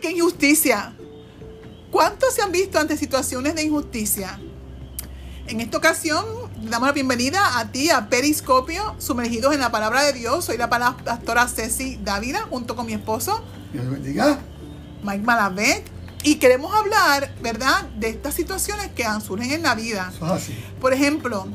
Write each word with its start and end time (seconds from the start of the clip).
qué 0.00 0.10
injusticia! 0.10 0.94
¿Cuántos 1.90 2.34
se 2.34 2.42
han 2.42 2.52
visto 2.52 2.78
ante 2.78 2.96
situaciones 2.96 3.54
de 3.54 3.64
injusticia? 3.64 4.40
En 5.46 5.60
esta 5.60 5.78
ocasión, 5.78 6.24
damos 6.62 6.88
la 6.88 6.92
bienvenida 6.92 7.58
a 7.58 7.70
ti, 7.70 7.90
a 7.90 8.08
Periscopio, 8.08 8.94
sumergidos 8.98 9.52
en 9.52 9.60
la 9.60 9.70
palabra 9.70 10.02
de 10.04 10.12
Dios. 10.12 10.44
Soy 10.44 10.56
la 10.56 10.70
pastora 10.70 11.48
Ceci 11.48 11.98
Dávila, 12.02 12.46
junto 12.48 12.76
con 12.76 12.86
mi 12.86 12.92
esposo. 12.92 13.44
Dios 13.72 13.90
bendiga. 13.90 14.38
Mike 15.02 15.24
Malavet. 15.24 15.90
Y 16.22 16.36
queremos 16.36 16.74
hablar, 16.74 17.34
¿verdad?, 17.42 17.88
de 17.96 18.10
estas 18.10 18.34
situaciones 18.34 18.90
que 18.94 19.04
surgen 19.24 19.50
en 19.50 19.62
la 19.62 19.74
vida. 19.74 20.12
Por 20.80 20.92
ejemplo, 20.92 21.46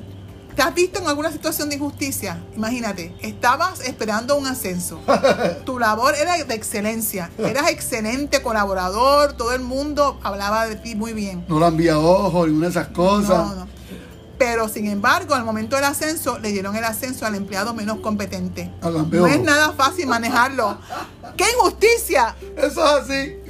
¿te 0.55 0.61
has 0.61 0.73
visto 0.73 0.99
en 0.99 1.07
alguna 1.07 1.31
situación 1.31 1.69
de 1.69 1.75
injusticia? 1.75 2.41
Imagínate, 2.55 3.13
estabas 3.21 3.81
esperando 3.81 4.37
un 4.37 4.47
ascenso. 4.47 4.99
tu 5.65 5.79
labor 5.79 6.15
era 6.15 6.41
de 6.43 6.55
excelencia. 6.55 7.29
Eras 7.37 7.69
excelente 7.69 8.41
colaborador. 8.41 9.33
Todo 9.33 9.53
el 9.53 9.61
mundo 9.61 10.19
hablaba 10.23 10.65
de 10.65 10.75
ti 10.75 10.95
muy 10.95 11.13
bien. 11.13 11.45
No 11.47 11.59
lo 11.59 11.67
envía 11.67 11.99
ojo, 11.99 12.45
ninguna 12.45 12.67
de 12.67 12.71
esas 12.71 12.87
cosas. 12.87 13.49
No, 13.49 13.55
no. 13.55 13.67
Pero 14.37 14.67
sin 14.67 14.87
embargo, 14.87 15.33
al 15.33 15.45
momento 15.45 15.75
del 15.77 15.85
ascenso, 15.85 16.39
le 16.39 16.51
dieron 16.51 16.75
el 16.75 16.83
ascenso 16.83 17.25
al 17.25 17.35
empleado 17.35 17.73
menos 17.73 17.99
competente. 17.99 18.71
No 18.81 19.27
es 19.27 19.41
nada 19.41 19.73
fácil 19.73 20.07
manejarlo. 20.07 20.77
¡Qué 21.37 21.45
injusticia! 21.57 22.35
Eso 22.57 22.85
es 22.85 23.03
así. 23.03 23.44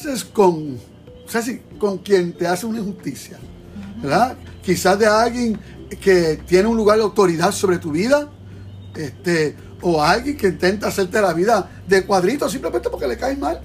Haces 0.00 0.24
con, 0.24 0.76
o 0.76 1.78
con 1.78 1.98
quien 1.98 2.32
te 2.32 2.46
hace 2.46 2.66
una 2.66 2.78
injusticia? 2.78 3.38
¿Verdad? 4.02 4.36
Quizás 4.62 4.98
de 4.98 5.06
alguien 5.06 5.58
que 6.00 6.40
tiene 6.46 6.68
un 6.68 6.76
lugar 6.76 6.96
de 6.96 7.04
autoridad 7.04 7.52
sobre 7.52 7.78
tu 7.78 7.90
vida 7.90 8.28
este, 8.94 9.56
o 9.82 10.02
alguien 10.02 10.36
que 10.36 10.48
intenta 10.48 10.88
hacerte 10.88 11.20
la 11.20 11.32
vida 11.32 11.70
de 11.86 12.04
cuadrito 12.04 12.48
simplemente 12.48 12.88
porque 12.88 13.06
le 13.06 13.16
caes 13.16 13.38
mal. 13.38 13.60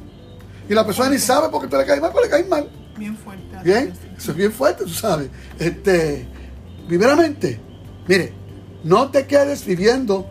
Y 0.67 0.73
la 0.73 0.85
persona 0.85 1.09
ni 1.09 1.19
sabe 1.19 1.49
porque 1.49 1.67
tú 1.67 1.77
le 1.77 1.85
caes 1.85 2.01
mal, 2.01 2.11
porque 2.11 2.27
le 2.27 2.31
caes 2.31 2.49
mal. 2.49 2.69
Bien 2.97 3.15
fuerte. 3.15 3.43
Bien, 3.63 3.93
eso 4.17 4.31
es 4.31 4.37
bien 4.37 4.51
fuerte, 4.51 4.83
tú 4.83 4.89
sabes. 4.89 5.29
Este, 5.59 6.27
primeramente, 6.87 7.59
mire, 8.07 8.33
no 8.83 9.09
te 9.09 9.25
quedes 9.25 9.65
viviendo, 9.65 10.27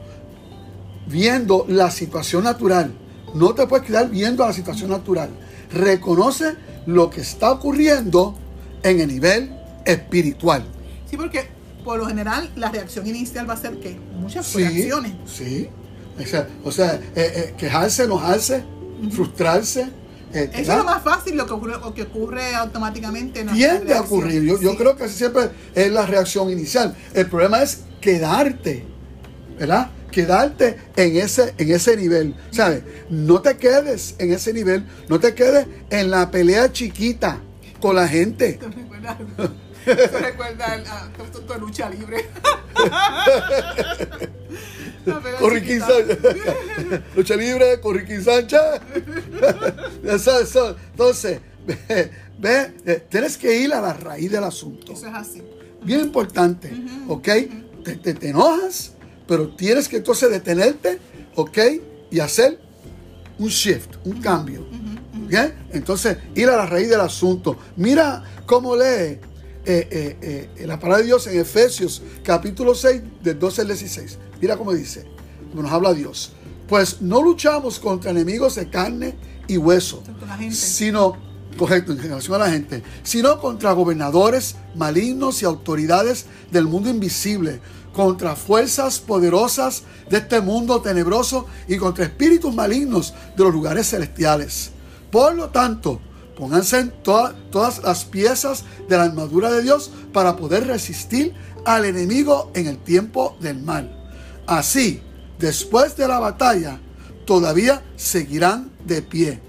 viendo 1.06 1.64
la 1.68 1.90
situación 1.90 2.44
natural. 2.44 2.92
No 3.34 3.54
te 3.54 3.66
puedes 3.66 3.86
quedar 3.86 4.08
viendo 4.08 4.46
la 4.46 4.52
situación 4.52 4.90
natural. 4.90 5.30
Reconoce 5.74 6.56
lo 6.86 7.10
que 7.10 7.20
está 7.20 7.50
ocurriendo 7.50 8.36
en 8.82 9.00
el 9.00 9.08
nivel 9.08 9.54
espiritual. 9.84 10.64
Sí, 11.10 11.16
porque 11.16 11.48
por 11.84 11.98
lo 11.98 12.06
general 12.06 12.50
la 12.56 12.70
reacción 12.70 13.06
inicial 13.06 13.48
va 13.48 13.54
a 13.54 13.58
ser 13.58 13.78
que 13.80 13.98
muchas 14.18 14.52
reacciones. 14.54 15.12
Sí, 15.26 15.68
o 16.64 16.70
sea, 16.72 16.94
eh, 16.94 17.00
eh, 17.14 17.54
quejarse, 17.58 18.04
enojarse, 18.04 18.64
frustrarse. 19.10 19.88
Eh, 20.32 20.50
Eso 20.52 20.72
es 20.72 20.78
lo 20.78 20.84
más 20.84 21.02
fácil, 21.02 21.36
lo 21.36 21.46
que 21.46 21.52
ocurre, 21.52 21.74
que 21.94 22.02
ocurre 22.02 22.54
automáticamente. 22.54 23.44
Tiende 23.44 23.94
a 23.94 24.00
ocurrir. 24.00 24.42
Yo, 24.42 24.60
yo 24.60 24.76
creo 24.76 24.96
que 24.96 25.08
siempre 25.08 25.50
es 25.74 25.92
la 25.92 26.06
reacción 26.06 26.50
inicial. 26.50 26.96
El 27.14 27.28
problema 27.28 27.62
es 27.62 27.80
quedarte, 28.00 28.84
¿verdad? 29.58 29.90
Quedarte 30.14 30.76
en 30.94 31.16
ese, 31.16 31.54
en 31.58 31.72
ese 31.72 31.96
nivel. 31.96 32.36
¿Sabes? 32.52 32.84
No 33.10 33.42
te 33.42 33.56
quedes 33.56 34.14
en 34.18 34.32
ese 34.32 34.52
nivel. 34.52 34.86
No 35.08 35.18
te 35.18 35.34
quedes 35.34 35.66
en 35.90 36.08
la 36.08 36.30
pelea 36.30 36.70
chiquita 36.70 37.40
con 37.80 37.96
la 37.96 38.06
gente. 38.06 38.60
Eso 39.86 40.18
recuerda 40.20 40.84
a, 40.86 41.10
tu, 41.32 41.54
lucha 41.60 41.90
libre. 41.90 42.26
Corriquín 45.40 45.80
Sánchez. 45.80 46.18
lucha 47.16 47.34
libre, 47.34 47.80
Corriquín 47.80 48.22
Sánchez. 48.22 48.60
Entonces, 50.92 51.40
ve, 52.38 52.72
eh, 52.86 53.06
tienes 53.10 53.36
que 53.36 53.58
ir 53.58 53.74
a 53.74 53.80
la 53.80 53.94
raíz 53.94 54.30
del 54.30 54.44
asunto. 54.44 54.92
Eso 54.92 55.08
es 55.08 55.14
así. 55.14 55.42
Bien 55.82 55.98
importante, 55.98 56.72
¿ok? 57.08 57.28
te, 57.84 58.14
te, 58.14 58.28
enojas, 58.28 58.93
pero 59.26 59.48
tienes 59.48 59.88
que 59.88 59.96
entonces 59.96 60.30
detenerte, 60.30 60.98
¿ok? 61.34 61.58
Y 62.10 62.20
hacer 62.20 62.58
un 63.38 63.48
shift, 63.48 63.96
un 64.04 64.20
cambio. 64.20 64.66
¿ok? 65.26 65.34
Entonces, 65.72 66.18
ir 66.34 66.48
a 66.48 66.56
la 66.56 66.66
raíz 66.66 66.88
del 66.88 67.00
asunto. 67.00 67.56
Mira 67.76 68.22
cómo 68.46 68.76
lee 68.76 68.82
eh, 68.82 69.20
eh, 69.66 70.50
eh, 70.56 70.66
la 70.66 70.78
palabra 70.78 70.98
de 70.98 71.06
Dios 71.06 71.26
en 71.26 71.40
Efesios 71.40 72.02
capítulo 72.22 72.74
6, 72.74 73.02
del 73.22 73.38
12 73.38 73.62
al 73.62 73.68
16. 73.68 74.18
Mira 74.40 74.56
cómo 74.56 74.72
dice, 74.72 75.06
como 75.50 75.62
nos 75.62 75.72
habla 75.72 75.94
Dios. 75.94 76.32
Pues 76.68 77.00
no 77.00 77.22
luchamos 77.22 77.78
contra 77.78 78.10
enemigos 78.10 78.56
de 78.56 78.68
carne 78.68 79.14
y 79.46 79.56
hueso, 79.58 80.02
sino, 80.50 81.16
correcto, 81.58 81.92
en 81.92 81.98
relación 81.98 82.34
a 82.36 82.46
la 82.46 82.50
gente, 82.50 82.82
sino 83.02 83.38
contra 83.38 83.72
gobernadores 83.72 84.56
malignos 84.74 85.42
y 85.42 85.44
autoridades 85.44 86.26
del 86.50 86.64
mundo 86.64 86.88
invisible, 86.88 87.60
contra 87.94 88.36
fuerzas 88.36 88.98
poderosas 88.98 89.84
de 90.10 90.18
este 90.18 90.40
mundo 90.40 90.82
tenebroso 90.82 91.46
y 91.68 91.78
contra 91.78 92.04
espíritus 92.04 92.54
malignos 92.54 93.14
de 93.36 93.44
los 93.44 93.52
lugares 93.52 93.88
celestiales. 93.88 94.72
Por 95.10 95.34
lo 95.34 95.48
tanto, 95.48 96.00
Pónganse 96.36 96.80
en 96.80 96.92
todas 97.02 97.82
las 97.82 98.04
piezas 98.04 98.64
de 98.88 98.96
la 98.96 99.04
armadura 99.04 99.52
de 99.52 99.62
Dios 99.62 99.90
para 100.12 100.36
poder 100.36 100.66
resistir 100.66 101.32
al 101.64 101.84
enemigo 101.84 102.50
en 102.54 102.66
el 102.66 102.78
tiempo 102.78 103.36
del 103.40 103.62
mal. 103.62 104.10
Así, 104.46 105.00
después 105.38 105.96
de 105.96 106.08
la 106.08 106.18
batalla, 106.18 106.80
todavía 107.24 107.82
seguirán 107.96 108.70
de 108.84 109.00
pie, 109.02 109.40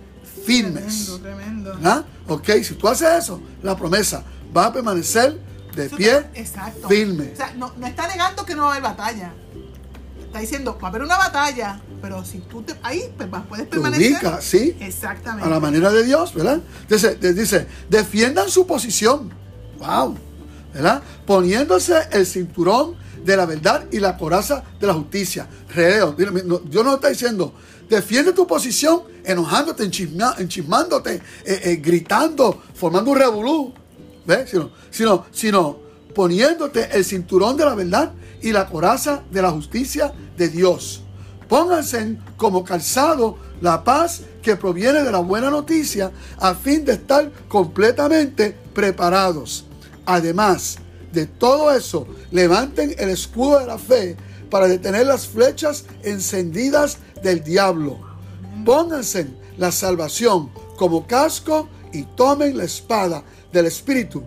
firmes. 0.45 1.05
Tremendo, 1.21 1.71
tremendo. 1.71 1.79
¿Ah? 1.83 2.03
Ok, 2.27 2.49
si 2.63 2.75
tú 2.75 2.87
haces 2.87 3.23
eso, 3.23 3.41
la 3.63 3.75
promesa 3.75 4.23
va 4.55 4.67
a 4.67 4.73
permanecer 4.73 5.39
de 5.75 5.89
pie, 5.89 6.23
firme. 6.87 7.31
O 7.33 7.35
sea, 7.35 7.53
no, 7.55 7.73
no 7.77 7.87
está 7.87 8.07
negando 8.07 8.45
que 8.45 8.55
no 8.55 8.63
va 8.63 8.67
a 8.69 8.71
haber 8.71 8.83
batalla. 8.83 9.33
Está 10.25 10.39
diciendo, 10.39 10.77
va 10.81 10.87
a 10.87 10.89
haber 10.89 11.03
una 11.03 11.17
batalla, 11.17 11.79
pero 12.01 12.25
si 12.25 12.39
tú 12.39 12.61
te, 12.61 12.75
ahí 12.83 13.03
pues, 13.15 13.29
puedes 13.47 13.67
permanecer. 13.67 14.13
Ubica, 14.13 14.41
sí. 14.41 14.75
Exactamente. 14.79 15.47
A 15.47 15.49
la 15.49 15.59
manera 15.59 15.91
de 15.91 16.03
Dios, 16.03 16.33
¿verdad? 16.33 16.59
Entonces, 16.81 17.19
dice, 17.35 17.67
defiendan 17.89 18.49
su 18.49 18.67
posición. 18.67 19.31
Wow. 19.79 20.17
¿Verdad? 20.73 21.01
Poniéndose 21.25 21.95
el 22.11 22.25
cinturón 22.25 22.97
de 23.23 23.37
la 23.37 23.45
verdad 23.45 23.85
y 23.91 23.99
la 23.99 24.17
coraza 24.17 24.63
de 24.79 24.87
la 24.87 24.93
justicia. 24.93 25.47
Reo, 25.73 26.13
Dios 26.13 26.85
no 26.85 26.95
está 26.95 27.09
diciendo, 27.09 27.53
defiende 27.89 28.33
tu 28.33 28.45
posición 28.45 29.03
enojándote, 29.23 29.83
enchismándote, 29.83 31.15
eh, 31.15 31.21
eh, 31.63 31.75
gritando, 31.81 32.61
formando 32.73 33.11
un 33.11 33.17
revolú. 33.17 33.73
¿Ves? 34.25 34.49
Sino, 34.49 34.71
sino, 34.89 35.25
sino 35.31 35.79
poniéndote 36.13 36.89
el 36.91 37.05
cinturón 37.05 37.57
de 37.57 37.65
la 37.65 37.75
verdad 37.75 38.13
y 38.41 38.51
la 38.51 38.67
coraza 38.67 39.23
de 39.31 39.41
la 39.41 39.51
justicia 39.51 40.13
de 40.37 40.49
Dios. 40.49 41.03
Pónganse 41.47 42.17
como 42.37 42.63
calzado 42.63 43.37
la 43.61 43.83
paz 43.83 44.21
que 44.41 44.55
proviene 44.55 45.03
de 45.03 45.11
la 45.11 45.19
buena 45.19 45.49
noticia 45.49 46.11
a 46.39 46.55
fin 46.55 46.85
de 46.85 46.93
estar 46.93 47.31
completamente 47.47 48.55
preparados. 48.73 49.65
Además 50.05 50.77
de 51.11 51.27
todo 51.27 51.71
eso, 51.71 52.07
levanten 52.31 52.95
el 52.97 53.09
escudo 53.09 53.59
de 53.59 53.67
la 53.67 53.77
fe 53.77 54.17
para 54.49 54.67
detener 54.67 55.07
las 55.07 55.27
flechas 55.27 55.85
encendidas 56.03 56.97
del 57.21 57.43
diablo. 57.43 57.99
Pónganse 58.65 59.27
la 59.57 59.71
salvación 59.71 60.49
como 60.77 61.07
casco 61.07 61.69
y 61.93 62.03
tomen 62.03 62.57
la 62.57 62.65
espada 62.65 63.23
del 63.55 63.65
Espíritu, 63.67 64.21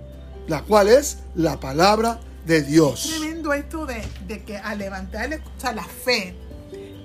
la 0.48 0.62
cual 0.62 0.88
es 0.88 1.18
la 1.34 1.60
palabra 1.60 2.18
de 2.46 2.62
Dios. 2.62 3.14
tremendo 3.18 3.52
esto 3.52 3.84
de, 3.84 4.02
de 4.26 4.42
que 4.42 4.56
al 4.56 4.78
levantar 4.78 5.28
la 5.74 5.84
fe, 5.84 6.34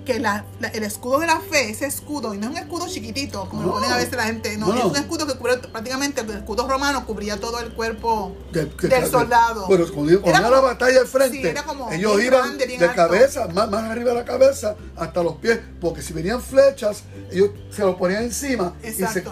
que 0.04 0.18
la, 0.18 0.44
el 0.72 0.82
escudo 0.82 1.18
de 1.18 1.26
la 1.26 1.40
fe, 1.40 1.70
ese 1.70 1.86
escudo, 1.86 2.34
y 2.34 2.38
no 2.38 2.46
es 2.46 2.52
un 2.52 2.58
escudo 2.58 2.86
chiquitito, 2.88 3.48
como 3.48 3.62
lo 3.62 3.72
ponen 3.72 3.92
a 3.92 3.96
veces 3.96 4.14
la 4.14 4.24
gente, 4.24 4.56
no, 4.56 4.74
es 4.74 4.84
un 4.84 4.96
escudo 4.96 5.26
que 5.26 5.34
cubre 5.34 5.56
prácticamente, 5.58 6.20
el 6.20 6.30
escudo 6.30 6.68
romano 6.68 7.06
cubría 7.06 7.38
todo 7.38 7.60
el 7.60 7.72
cuerpo 7.72 8.36
del 8.52 9.06
soldado. 9.10 9.66
Pero 9.68 9.92
cuando 9.92 10.12
iban 10.12 10.42
la 10.42 10.60
batalla 10.60 11.00
de 11.00 11.06
frente, 11.06 11.54
ellos 11.92 12.22
iban 12.22 12.58
de 12.58 12.92
cabeza, 12.94 13.48
más, 13.48 13.70
más, 13.70 13.84
arriba 13.84 14.10
de 14.10 14.16
la 14.16 14.24
cabeza, 14.24 14.76
hasta 14.96 15.22
los 15.22 15.36
pies, 15.36 15.58
porque 15.80 16.02
si 16.02 16.12
venían 16.12 16.40
flechas, 16.40 17.02
ellos 17.30 17.50
se 17.70 17.82
lo 17.82 17.96
ponían 17.96 18.24
encima 18.24 18.74
y 18.82 18.92
se, 18.92 19.06
se, 19.06 19.24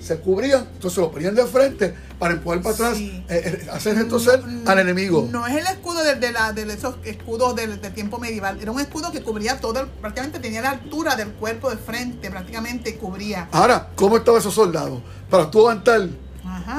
se, 0.00 0.20
cubrían, 0.20 0.68
entonces 0.74 0.98
lo 0.98 1.10
ponían 1.10 1.34
de 1.34 1.46
frente 1.46 1.94
para 2.22 2.34
empujar 2.34 2.62
para 2.62 2.74
atrás, 2.76 2.98
eh, 3.00 3.24
eh, 3.28 3.68
hacer 3.72 3.96
retroceder 3.96 4.44
al 4.66 4.78
enemigo. 4.78 5.28
No 5.32 5.44
es 5.44 5.56
el 5.56 5.66
escudo 5.66 6.04
de, 6.04 6.14
de, 6.14 6.30
la, 6.30 6.52
de 6.52 6.72
esos 6.72 6.94
escudos 7.02 7.56
del, 7.56 7.80
del 7.80 7.92
tiempo 7.92 8.20
medieval, 8.20 8.60
era 8.62 8.70
un 8.70 8.78
escudo 8.78 9.10
que 9.10 9.24
cubría 9.24 9.58
todo 9.58 9.80
el 9.80 9.88
prácticamente 9.88 10.38
tenía 10.38 10.62
la 10.62 10.70
altura 10.70 11.16
del 11.16 11.32
cuerpo 11.32 11.68
de 11.68 11.78
frente, 11.78 12.30
prácticamente 12.30 12.96
cubría. 12.96 13.48
Ahora, 13.50 13.88
¿cómo 13.96 14.18
estaban 14.18 14.40
esos 14.40 14.54
soldados? 14.54 15.02
Para 15.28 15.50
tú 15.50 15.58
aguantar 15.58 16.10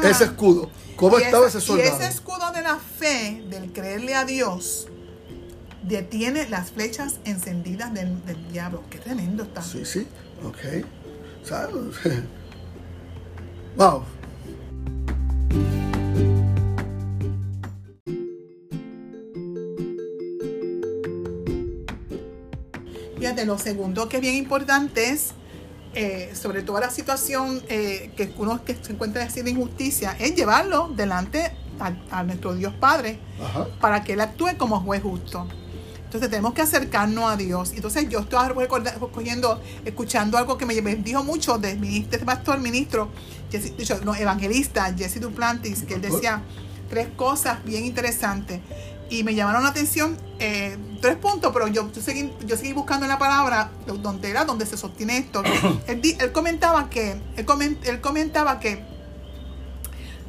ese 0.01 0.23
escudo. 0.23 0.69
¿Cómo 0.95 1.17
estaba 1.17 1.45
ese 1.45 1.59
soldado? 1.59 1.89
Y 1.89 1.91
ese 1.91 2.07
escudo 2.07 2.53
de 2.53 2.61
la 2.61 2.77
fe, 2.77 3.43
del 3.49 3.73
creerle 3.73 4.15
a 4.15 4.23
Dios, 4.23 4.87
detiene 5.81 6.47
las 6.47 6.71
flechas 6.71 7.15
encendidas 7.25 7.93
del, 7.93 8.15
diablo. 8.49 8.81
Qué 8.89 8.97
tremendo 8.97 9.43
está. 9.43 9.61
Sí, 9.61 9.83
sí. 9.83 10.07
Ok. 10.45 10.85
wow. 13.75 14.03
Fíjate, 23.33 23.47
lo 23.47 23.57
segundo 23.57 24.07
que 24.07 24.17
es 24.17 24.21
bien 24.21 24.35
importante 24.35 25.09
es, 25.09 25.31
eh, 25.95 26.31
sobre 26.39 26.61
toda 26.61 26.81
la 26.81 26.91
situación 26.91 27.63
eh, 27.67 28.11
que 28.15 28.31
uno 28.37 28.63
que 28.63 28.75
se 28.75 28.91
encuentra 28.91 29.23
así 29.23 29.41
de 29.41 29.49
injusticia, 29.49 30.15
es 30.19 30.35
llevarlo 30.35 30.89
delante 30.95 31.51
a, 32.11 32.21
nuestro 32.21 32.53
Dios 32.53 32.75
Padre 32.75 33.17
para 33.81 34.03
que 34.03 34.13
Él 34.13 34.21
actúe 34.21 34.55
como 34.55 34.81
juez 34.81 35.01
justo. 35.01 35.47
Entonces 36.05 36.29
tenemos 36.29 36.53
que 36.53 36.61
acercarnos 36.61 37.25
a 37.25 37.35
Dios. 37.35 37.71
Entonces 37.75 38.07
yo 38.07 38.19
estoy 38.19 38.47
recogiendo, 38.49 39.59
escuchando 39.83 40.37
algo 40.37 40.55
que 40.55 40.67
me 40.67 40.75
dijo 40.97 41.23
mucho 41.23 41.57
de, 41.57 41.75
mi, 41.75 41.97
este 41.97 42.19
pastor, 42.19 42.59
ministro, 42.59 43.09
no, 44.05 44.13
evangelista 44.13 44.93
Jesse 44.95 45.19
Duplantis, 45.19 45.81
que 45.85 45.95
él 45.95 46.01
decía 46.01 46.43
tres 46.87 47.07
cosas 47.15 47.65
bien 47.65 47.83
interesantes 47.83 48.59
y 49.09 49.23
me 49.23 49.33
llamaron 49.33 49.63
la 49.63 49.69
atención 49.69 50.17
eh, 50.37 50.77
tres 51.03 51.17
puntos, 51.17 51.51
pero 51.51 51.67
yo, 51.67 51.89
seguí, 52.01 52.33
yo 52.45 52.55
seguí 52.55 52.71
buscando 52.71 53.05
en 53.05 53.09
la 53.09 53.19
palabra 53.19 53.69
donde 53.85 54.29
era, 54.29 54.45
donde 54.45 54.65
se 54.65 54.77
sostiene 54.77 55.17
esto. 55.17 55.43
él, 55.87 56.31
comentaba 56.31 56.89
que, 56.89 57.19
él, 57.35 58.01
comentaba 58.01 58.61
que 58.61 58.85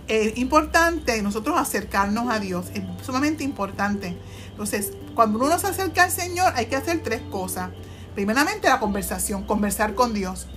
es 0.08 0.36
importante 0.36 1.22
nosotros 1.22 1.56
acercarnos 1.56 2.28
a 2.28 2.40
Dios, 2.40 2.66
es 2.74 2.82
sumamente 3.06 3.44
importante. 3.44 4.18
Entonces, 4.50 4.94
cuando 5.14 5.38
uno 5.38 5.56
se 5.60 5.68
acerca 5.68 6.02
al 6.02 6.10
Señor, 6.10 6.52
hay 6.56 6.66
que 6.66 6.74
hacer 6.74 7.04
tres 7.04 7.22
cosas. 7.30 7.70
Primeramente, 8.16 8.68
la 8.68 8.80
conversación, 8.80 9.44
conversar 9.44 9.94
con 9.94 10.12
Dios. 10.12 10.48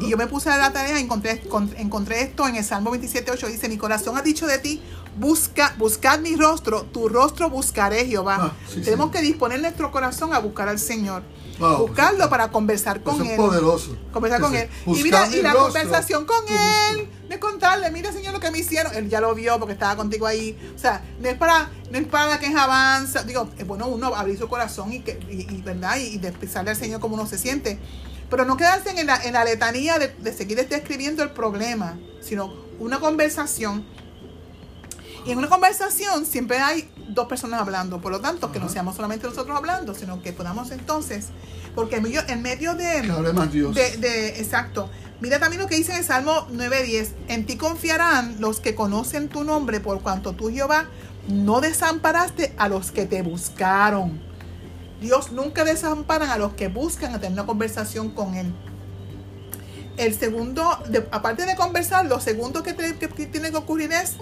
Y 0.00 0.10
yo 0.10 0.16
me 0.16 0.26
puse 0.26 0.50
a 0.50 0.56
la 0.56 0.72
tarea, 0.72 0.98
encontré, 0.98 1.42
encontré 1.76 2.22
esto 2.22 2.46
en 2.46 2.56
el 2.56 2.64
Salmo 2.64 2.92
27.8, 2.94 3.46
dice, 3.48 3.68
mi 3.68 3.76
corazón 3.76 4.16
ha 4.16 4.22
dicho 4.22 4.46
de 4.46 4.58
ti, 4.58 4.82
busca, 5.18 5.74
buscad 5.78 6.18
mi 6.20 6.36
rostro, 6.36 6.82
tu 6.84 7.08
rostro 7.08 7.50
buscaré, 7.50 8.06
Jehová. 8.06 8.38
Ah, 8.40 8.52
Tenemos 8.84 9.10
que 9.10 9.20
disponer 9.22 9.60
nuestro 9.60 9.90
corazón 9.90 10.32
a 10.34 10.38
buscar 10.38 10.68
al 10.68 10.78
Señor. 10.78 11.22
Buscarlo 11.58 12.28
para 12.28 12.50
conversar 12.50 13.02
con 13.02 13.20
Él. 13.20 13.30
Es 13.32 13.36
poderoso. 13.36 13.96
Conversar 14.12 14.40
con 14.40 14.54
Él. 14.54 14.68
Y 14.86 15.02
mira, 15.02 15.28
y 15.28 15.40
la 15.40 15.54
conversación 15.54 16.26
con 16.26 16.44
Él, 16.48 17.08
de 17.28 17.38
contarle, 17.38 17.90
mira 17.90 18.12
Señor 18.12 18.32
lo 18.34 18.40
que 18.40 18.50
me 18.50 18.58
hicieron. 18.58 18.92
Él 18.94 19.08
ya 19.08 19.20
lo 19.20 19.34
vio 19.34 19.58
porque 19.58 19.74
estaba 19.74 19.96
contigo 19.96 20.26
ahí. 20.26 20.58
O 20.74 20.78
sea, 20.78 21.04
no 21.20 21.28
es 21.28 21.36
para, 21.36 21.70
no 21.90 21.98
es 21.98 22.06
para 22.06 22.38
que 22.38 22.46
avanza. 22.46 23.22
Digo, 23.22 23.48
bueno 23.66 23.86
uno 23.86 24.14
abrir 24.14 24.38
su 24.38 24.48
corazón 24.48 24.92
y, 24.92 25.00
que, 25.00 25.18
y, 25.30 25.62
¿verdad? 25.62 25.96
y, 25.98 26.16
y 26.16 26.56
al 26.56 26.76
Señor 26.76 27.00
como 27.00 27.14
uno 27.14 27.26
se 27.26 27.38
siente. 27.38 27.78
Pero 28.34 28.46
no 28.46 28.56
quedarse 28.56 28.90
en 28.98 29.06
la, 29.06 29.14
en 29.22 29.34
la 29.34 29.44
letanía 29.44 29.96
de, 30.00 30.08
de 30.08 30.32
seguir 30.32 30.56
describiendo 30.68 31.22
el 31.22 31.30
problema, 31.30 31.96
sino 32.20 32.52
una 32.80 32.98
conversación. 32.98 33.86
Y 35.24 35.30
en 35.30 35.38
una 35.38 35.48
conversación 35.48 36.26
siempre 36.26 36.58
hay 36.58 36.90
dos 37.10 37.28
personas 37.28 37.60
hablando, 37.60 38.00
por 38.00 38.10
lo 38.10 38.20
tanto, 38.20 38.50
que 38.50 38.58
no 38.58 38.68
seamos 38.68 38.96
solamente 38.96 39.28
nosotros 39.28 39.56
hablando, 39.56 39.94
sino 39.94 40.20
que 40.20 40.32
podamos 40.32 40.72
entonces, 40.72 41.26
porque 41.76 41.98
en 41.98 42.02
medio, 42.02 42.22
en 42.26 42.42
medio 42.42 42.74
de, 42.74 43.02
de, 43.02 43.96
de, 43.98 44.28
Exacto. 44.40 44.90
Mira 45.20 45.38
también 45.38 45.62
lo 45.62 45.68
que 45.68 45.76
dice 45.76 45.92
en 45.92 45.98
el 45.98 46.04
Salmo 46.04 46.48
9.10, 46.48 47.10
en 47.28 47.46
ti 47.46 47.56
confiarán 47.56 48.40
los 48.40 48.58
que 48.58 48.74
conocen 48.74 49.28
tu 49.28 49.44
nombre, 49.44 49.78
por 49.78 50.00
cuanto 50.00 50.32
tú, 50.32 50.50
Jehová, 50.50 50.88
no 51.28 51.60
desamparaste 51.60 52.52
a 52.58 52.68
los 52.68 52.90
que 52.90 53.06
te 53.06 53.22
buscaron. 53.22 54.23
Dios 55.00 55.32
nunca 55.32 55.64
desampara 55.64 56.32
a 56.32 56.38
los 56.38 56.54
que 56.54 56.68
buscan 56.68 57.12
tener 57.12 57.32
una 57.32 57.46
conversación 57.46 58.10
con 58.10 58.34
Él. 58.34 58.54
El 59.96 60.18
segundo, 60.18 60.62
aparte 61.12 61.46
de 61.46 61.54
conversar, 61.56 62.06
lo 62.06 62.20
segundo 62.20 62.62
que, 62.62 62.74
tiene 62.74 63.50
que 63.50 63.56
ocurrir 63.56 63.92
es, 63.92 64.14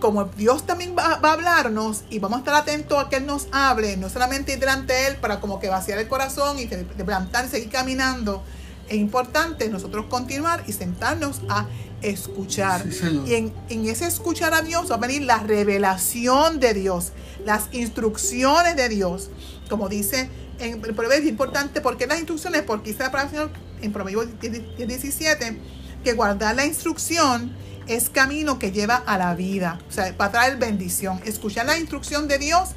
como 0.00 0.24
Dios 0.24 0.66
también 0.66 0.96
va, 0.96 1.20
a 1.22 1.32
hablarnos 1.32 2.04
y 2.08 2.18
vamos 2.18 2.38
a 2.38 2.40
estar 2.40 2.54
atentos 2.54 3.04
a 3.04 3.08
que 3.08 3.16
Él 3.16 3.26
nos 3.26 3.48
hable, 3.52 3.96
no 3.96 4.08
solamente 4.08 4.54
ir 4.54 4.58
delante 4.60 4.94
de 4.94 5.06
Él 5.08 5.16
para 5.16 5.40
como 5.40 5.60
que 5.60 5.68
vaciar 5.68 5.98
el 5.98 6.08
corazón 6.08 6.58
y 6.58 6.66
plantar 6.66 7.44
y 7.46 7.48
seguir 7.48 7.70
caminando. 7.70 8.42
Es 8.88 8.96
importante 8.96 9.68
nosotros 9.68 10.06
continuar 10.08 10.64
y 10.66 10.72
sentarnos 10.72 11.40
a 11.48 11.66
escuchar. 12.02 12.84
y 13.26 13.34
en, 13.34 13.52
en, 13.68 13.86
ese 13.86 14.06
escuchar 14.06 14.52
a 14.54 14.62
Dios 14.62 14.90
va 14.90 14.96
a 14.96 14.98
venir 14.98 15.22
la 15.22 15.38
revelación 15.38 16.60
de 16.60 16.74
Dios, 16.74 17.12
las 17.44 17.68
instrucciones 17.72 18.76
de 18.76 18.88
Dios 18.88 19.30
como 19.68 19.88
dice 19.88 20.28
en 20.58 20.84
el 20.84 20.94
proverbio, 20.94 21.24
es 21.24 21.26
importante 21.26 21.80
porque 21.80 22.06
las 22.06 22.18
instrucciones, 22.18 22.62
porque 22.62 22.90
dice 22.90 23.02
la 23.02 23.10
palabra 23.10 23.50
en 23.82 23.92
Proverbios 23.92 24.28
17, 24.40 25.58
que 26.02 26.12
guardar 26.12 26.54
la 26.54 26.66
instrucción 26.66 27.52
es 27.86 28.08
camino 28.08 28.58
que 28.58 28.72
lleva 28.72 28.96
a 28.96 29.18
la 29.18 29.34
vida, 29.34 29.78
o 29.88 29.92
sea, 29.92 30.16
para 30.16 30.32
traer 30.32 30.56
bendición. 30.56 31.20
Escuchar 31.24 31.66
la 31.66 31.78
instrucción 31.78 32.28
de 32.28 32.38
Dios, 32.38 32.70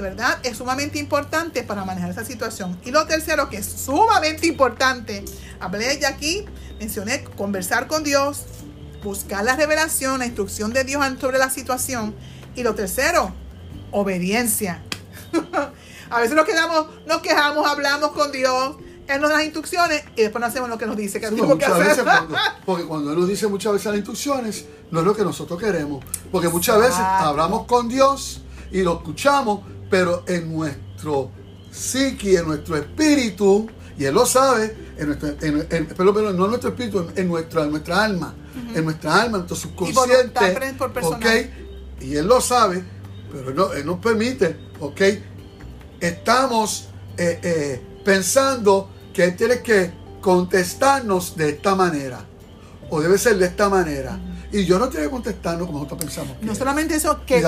verdad, 0.00 0.38
es 0.42 0.58
sumamente 0.58 0.98
importante 0.98 1.62
para 1.62 1.84
manejar 1.84 2.10
esa 2.10 2.24
situación. 2.24 2.78
Y 2.84 2.90
lo 2.90 3.06
tercero, 3.06 3.48
que 3.48 3.58
es 3.58 3.66
sumamente 3.66 4.46
importante, 4.46 5.24
hablé 5.60 5.98
ya 5.98 6.08
aquí, 6.08 6.44
mencioné 6.78 7.24
conversar 7.24 7.86
con 7.86 8.04
Dios, 8.04 8.44
buscar 9.02 9.44
la 9.44 9.56
revelación, 9.56 10.18
la 10.20 10.26
instrucción 10.26 10.72
de 10.72 10.84
Dios 10.84 11.04
sobre 11.20 11.38
la 11.38 11.50
situación. 11.50 12.14
Y 12.54 12.62
lo 12.62 12.74
tercero, 12.74 13.32
obediencia. 13.90 14.82
A 16.10 16.20
veces 16.20 16.34
nos 16.34 16.46
quedamos, 16.46 16.86
nos 17.06 17.20
quejamos, 17.20 17.66
hablamos 17.66 18.12
con 18.12 18.32
Dios, 18.32 18.76
Él 19.06 19.20
nos 19.20 19.30
da 19.30 19.44
instrucciones 19.44 20.02
y 20.16 20.22
después 20.22 20.40
no 20.40 20.46
hacemos 20.46 20.70
lo 20.70 20.78
que 20.78 20.86
nos 20.86 20.96
dice 20.96 21.20
que 21.20 21.26
hacer. 21.26 22.04
porque 22.64 22.84
cuando 22.84 23.12
Él 23.12 23.20
nos 23.20 23.28
dice 23.28 23.46
muchas 23.46 23.74
veces 23.74 23.86
las 23.86 23.96
instrucciones, 23.96 24.64
no 24.90 25.00
es 25.00 25.06
lo 25.06 25.14
que 25.14 25.22
nosotros 25.22 25.60
queremos. 25.60 26.02
Porque 26.32 26.48
muchas 26.48 26.78
veces 26.78 26.98
hablamos 26.98 27.66
con 27.66 27.88
Dios 27.88 28.40
y 28.70 28.82
lo 28.82 28.98
escuchamos, 28.98 29.60
pero 29.90 30.24
en 30.26 30.52
nuestro 30.52 31.30
psiqui, 31.70 32.36
en 32.36 32.46
nuestro 32.46 32.76
espíritu, 32.76 33.68
y 33.98 34.04
Él 34.04 34.14
lo 34.14 34.26
sabe, 34.26 34.76
en 34.96 35.08
nuestro, 35.08 35.36
pero, 35.96 36.32
no 36.32 36.44
en 36.44 36.50
nuestro 36.50 36.70
espíritu, 36.70 37.06
en 37.14 37.28
nuestra, 37.28 37.64
en 37.64 37.70
nuestra 37.70 38.04
alma, 38.04 38.34
en 38.74 38.84
nuestra 38.84 39.22
alma, 39.22 39.38
en 39.38 39.46
nuestro 39.46 39.56
subconsciente. 39.56 40.40
Y, 42.00 42.04
y 42.06 42.16
Él 42.16 42.26
lo 42.26 42.40
sabe, 42.40 42.84
pero 43.32 43.52
no, 43.52 43.72
Él 43.72 43.84
nos 43.84 43.98
permite, 43.98 44.56
¿ok? 44.80 45.00
estamos 46.00 46.88
eh, 47.16 47.40
eh, 47.42 47.82
pensando 48.04 48.90
que 49.12 49.24
Él 49.24 49.36
tiene 49.36 49.60
que 49.60 49.92
contestarnos 50.20 51.36
de 51.36 51.50
esta 51.50 51.74
manera. 51.74 52.24
O 52.90 53.00
debe 53.00 53.18
ser 53.18 53.36
de 53.38 53.46
esta 53.46 53.68
manera. 53.68 54.18
Y 54.50 54.64
yo 54.64 54.78
no 54.78 54.88
tiene 54.88 55.06
que 55.06 55.10
contestarnos 55.10 55.66
como 55.66 55.80
nosotros 55.80 56.00
pensamos. 56.00 56.36
no 56.40 56.54
solamente 56.54 56.94
eso, 56.94 57.24
que 57.26 57.42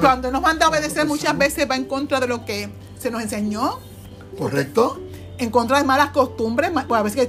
cuando 0.00 0.30
nos 0.30 0.42
manda 0.42 0.66
a 0.66 0.68
obedecer 0.70 1.06
muchas 1.06 1.36
veces 1.36 1.68
va 1.70 1.76
en 1.76 1.84
contra 1.84 2.20
de 2.20 2.26
lo 2.26 2.44
que 2.44 2.70
se 2.98 3.10
nos 3.10 3.22
enseñó. 3.22 3.78
Correcto. 4.38 5.00
En 5.38 5.50
contra 5.50 5.78
de 5.78 5.84
malas 5.84 6.10
costumbres, 6.10 6.70
a 6.74 7.02
veces 7.02 7.28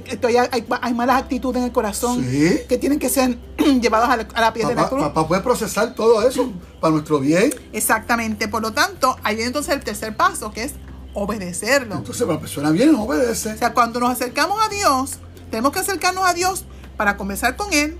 hay, 0.82 0.94
malas 0.94 1.22
actitudes 1.22 1.58
en 1.58 1.64
el 1.64 1.72
corazón 1.72 2.22
que 2.22 2.78
tienen 2.78 2.98
que 2.98 3.08
ser 3.08 3.38
llevadas 3.80 4.10
a 4.34 4.40
la, 4.40 4.52
piel 4.52 4.68
de 4.68 4.74
la 4.74 4.88
cruz. 4.88 5.08
Para 5.08 5.26
poder 5.26 5.42
procesar 5.42 5.94
todo 5.94 6.26
eso 6.26 6.52
para 6.80 6.92
nuestro 6.92 7.20
bien. 7.20 7.54
Exactamente. 7.72 8.48
Por 8.48 8.60
lo 8.60 8.72
tanto, 8.72 9.16
ahí 9.22 9.36
viene 9.36 9.48
entonces 9.48 9.74
el 9.74 9.82
tercer 9.82 10.14
paso, 10.14 10.52
que 10.52 10.64
es 10.64 10.74
obedecerlo. 11.14 11.96
Entonces, 11.96 12.26
la 12.26 12.38
persona 12.38 12.70
bien 12.70 12.94
obedece. 12.94 13.52
O 13.52 13.56
sea, 13.56 13.72
cuando 13.72 13.98
nos 14.00 14.10
acercamos 14.10 14.58
a 14.62 14.68
Dios, 14.68 15.18
tenemos 15.50 15.72
que 15.72 15.78
acercarnos 15.78 16.24
a 16.26 16.34
Dios 16.34 16.64
para 16.96 17.16
conversar 17.16 17.56
con 17.56 17.72
Él, 17.72 17.98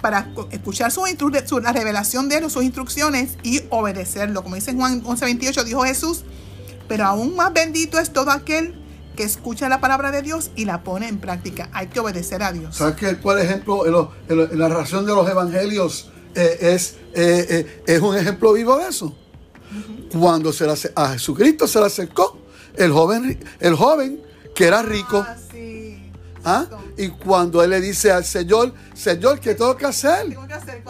para 0.00 0.32
escuchar 0.50 0.90
su, 0.90 1.02
su, 1.46 1.60
la 1.60 1.72
revelación 1.72 2.28
de 2.28 2.38
Él, 2.38 2.50
sus 2.50 2.62
instrucciones 2.64 3.36
y 3.42 3.62
obedecerlo. 3.70 4.42
Como 4.42 4.54
dice 4.54 4.74
Juan 4.74 5.02
11:28, 5.02 5.64
dijo 5.64 5.82
Jesús, 5.82 6.24
pero 6.88 7.04
aún 7.04 7.36
más 7.36 7.52
bendito 7.52 7.98
es 7.98 8.12
todo 8.12 8.30
aquel 8.30 8.74
que 9.16 9.24
escucha 9.24 9.68
la 9.68 9.80
palabra 9.80 10.12
de 10.12 10.22
Dios 10.22 10.52
y 10.54 10.64
la 10.64 10.84
pone 10.84 11.08
en 11.08 11.18
práctica. 11.18 11.68
Hay 11.72 11.88
que 11.88 11.98
obedecer 11.98 12.42
a 12.42 12.52
Dios. 12.52 12.76
¿Sabes 12.76 12.94
qué? 12.94 13.16
¿Cuál 13.16 13.40
ejemplo 13.40 13.84
en, 14.28 14.58
la 14.58 14.68
narración 14.68 15.04
de 15.04 15.12
los 15.12 15.28
evangelios 15.28 16.10
eh, 16.36 16.56
es, 16.60 16.94
eh, 17.14 17.46
eh, 17.48 17.82
es 17.86 18.00
un 18.00 18.16
ejemplo 18.16 18.52
vivo 18.52 18.78
de 18.78 18.88
eso? 18.88 19.14
Cuando 20.16 20.52
se 20.52 20.66
a 20.94 21.08
Jesucristo 21.10 21.66
se 21.66 21.80
le 21.80 21.86
acercó 21.86 22.38
el 22.76 22.92
joven, 22.92 23.44
el 23.58 23.74
joven 23.74 24.22
que 24.54 24.66
era 24.66 24.82
rico. 24.82 25.26
Ah, 25.26 25.36
sí. 25.36 25.47
¿Ah? 26.48 26.66
Y 26.96 27.08
cuando 27.08 27.62
él 27.62 27.68
le 27.68 27.80
dice 27.80 28.10
al 28.10 28.24
Señor, 28.24 28.72
Señor, 28.94 29.38
¿qué 29.38 29.54
tengo 29.54 29.76
que 29.76 29.84
hacer, 29.84 30.34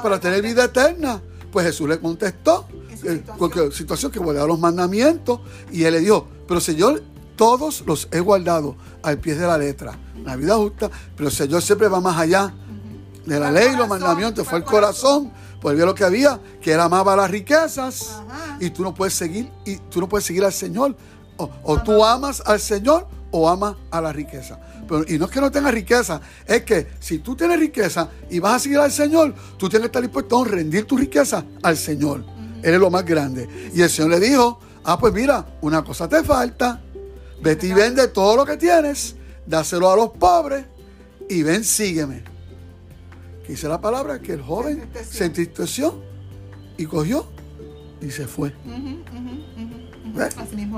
para 0.00 0.20
tener 0.20 0.40
vida 0.40 0.64
eterna? 0.64 1.20
Pues 1.50 1.66
Jesús 1.66 1.88
le 1.88 1.98
contestó, 1.98 2.68
situación? 2.94 3.72
situación 3.72 4.12
que 4.12 4.20
guardaba 4.20 4.46
los 4.46 4.60
mandamientos, 4.60 5.40
y 5.72 5.82
él 5.82 5.94
le 5.94 6.00
dijo, 6.00 6.28
pero 6.46 6.60
Señor, 6.60 7.02
todos 7.34 7.82
los 7.86 8.06
he 8.12 8.20
guardado 8.20 8.76
al 9.02 9.18
pie 9.18 9.34
de 9.34 9.48
la 9.48 9.58
letra. 9.58 9.98
Una 10.16 10.36
vida 10.36 10.54
justa, 10.54 10.90
pero 11.16 11.28
el 11.28 11.34
Señor 11.34 11.60
siempre 11.62 11.88
va 11.88 12.00
más 12.00 12.16
allá. 12.16 12.54
de 13.26 13.40
la 13.40 13.50
ley 13.50 13.70
y 13.74 13.76
los 13.76 13.88
mandamientos, 13.88 14.46
fue 14.46 14.58
el 14.58 14.64
corazón. 14.64 15.32
Pues 15.60 15.74
vio 15.74 15.86
lo 15.86 15.94
que 15.94 16.04
había, 16.04 16.40
que 16.62 16.72
él 16.72 16.80
amaba 16.80 17.16
las 17.16 17.30
riquezas. 17.30 18.22
Y 18.60 18.70
tú 18.70 18.84
no 18.84 18.94
puedes 18.94 19.14
seguir, 19.14 19.50
y 19.64 19.76
tú 19.76 20.00
no 20.00 20.08
puedes 20.08 20.24
seguir 20.24 20.44
al 20.44 20.52
Señor. 20.52 20.96
O, 21.36 21.78
tú 21.82 22.04
amas 22.04 22.42
al 22.46 22.60
Señor 22.60 23.06
o 23.30 23.48
amas 23.48 23.76
a 23.90 24.00
la 24.00 24.12
riqueza. 24.12 24.58
Pero, 24.88 25.04
y 25.08 25.18
no 25.18 25.26
es 25.26 25.30
que 25.30 25.40
no 25.40 25.50
tengas 25.50 25.72
riqueza, 25.72 26.20
es 26.46 26.62
que 26.62 26.88
si 26.98 27.18
tú 27.18 27.36
tienes 27.36 27.58
riqueza 27.58 28.08
y 28.30 28.38
vas 28.38 28.56
a 28.56 28.58
seguir 28.60 28.78
al 28.78 28.92
Señor, 28.92 29.34
tú 29.56 29.68
tienes 29.68 29.84
que 29.84 29.86
estar 29.86 30.02
dispuesto 30.02 30.42
a 30.42 30.46
rendir 30.46 30.84
tu 30.84 30.96
riqueza 30.96 31.44
al 31.62 31.76
Señor. 31.76 32.24
Él 32.62 32.74
es 32.74 32.80
lo 32.80 32.90
más 32.90 33.04
grande. 33.04 33.48
Y 33.74 33.82
el 33.82 33.90
Señor 33.90 34.12
le 34.12 34.20
dijo, 34.20 34.58
ah, 34.84 34.98
pues 34.98 35.12
mira, 35.12 35.46
una 35.60 35.84
cosa 35.84 36.08
te 36.08 36.22
falta. 36.24 36.82
Vete 37.40 37.68
y 37.68 37.72
vende 37.72 38.08
todo 38.08 38.36
lo 38.36 38.44
que 38.44 38.56
tienes, 38.56 39.14
dáselo 39.46 39.90
a 39.90 39.96
los 39.96 40.10
pobres 40.10 40.64
y 41.28 41.42
ven, 41.42 41.62
sígueme. 41.62 42.24
Dice 43.46 43.68
la 43.68 43.80
palabra 43.80 44.20
que 44.20 44.32
el 44.32 44.42
joven 44.42 44.88
se 45.08 45.26
entristeció 45.26 46.02
y 46.76 46.84
cogió 46.84 47.26
y 48.00 48.10
se 48.10 48.26
fue. 48.26 48.52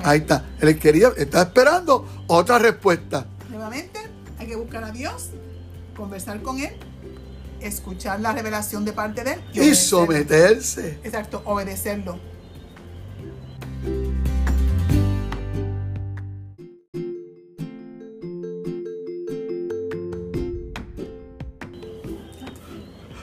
Ahí 0.05 0.19
está. 0.21 0.45
Él 0.61 0.79
quería, 0.79 1.09
está 1.17 1.43
esperando 1.43 2.25
otra 2.27 2.59
respuesta. 2.59 3.27
Nuevamente, 3.49 4.01
hay 4.39 4.47
que 4.47 4.57
buscar 4.57 4.85
a 4.85 4.91
Dios, 4.91 5.31
conversar 5.97 6.43
con 6.43 6.59
Él, 6.59 6.77
escuchar 7.61 8.21
la 8.21 8.33
revelación 8.33 8.85
de 8.85 8.93
parte 8.93 9.25
de 9.25 9.33
Él 9.35 9.41
y, 9.53 9.75
someterse. 9.75 10.99
Exacto, 11.05 11.43
obedecerlo. 11.45 12.19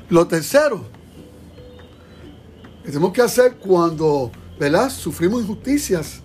Lo 0.10 0.26
tercero 0.26 0.86
que 2.82 2.92
tenemos 2.92 3.12
que 3.12 3.22
hacer 3.22 3.58
cuando 3.58 4.32
¿verdad? 4.60 4.90
sufrimos 4.90 5.42
injusticias 5.42 6.22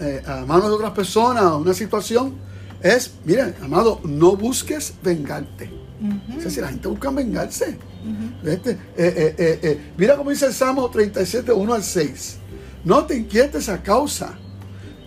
eh, 0.00 0.22
a 0.26 0.44
manos 0.46 0.68
de 0.68 0.74
otras 0.74 0.92
personas, 0.92 1.44
una 1.52 1.74
situación, 1.74 2.34
es, 2.80 3.12
mira, 3.24 3.54
amado, 3.62 4.00
no 4.04 4.36
busques 4.36 4.94
vengarte. 5.02 5.70
Es 6.36 6.44
decir, 6.44 6.62
la 6.62 6.68
gente 6.68 6.88
busca 6.88 7.10
vengarse. 7.10 7.78
Eh, 8.44 8.80
eh, 8.96 9.92
mira 9.96 10.16
cómo 10.16 10.30
dice 10.30 10.46
el 10.46 10.52
Salmo 10.52 10.90
37, 10.90 11.52
1 11.52 11.74
al 11.74 11.84
6. 11.84 12.38
No 12.84 13.04
te 13.04 13.16
inquietes 13.16 13.68
a 13.68 13.80
causa 13.80 14.36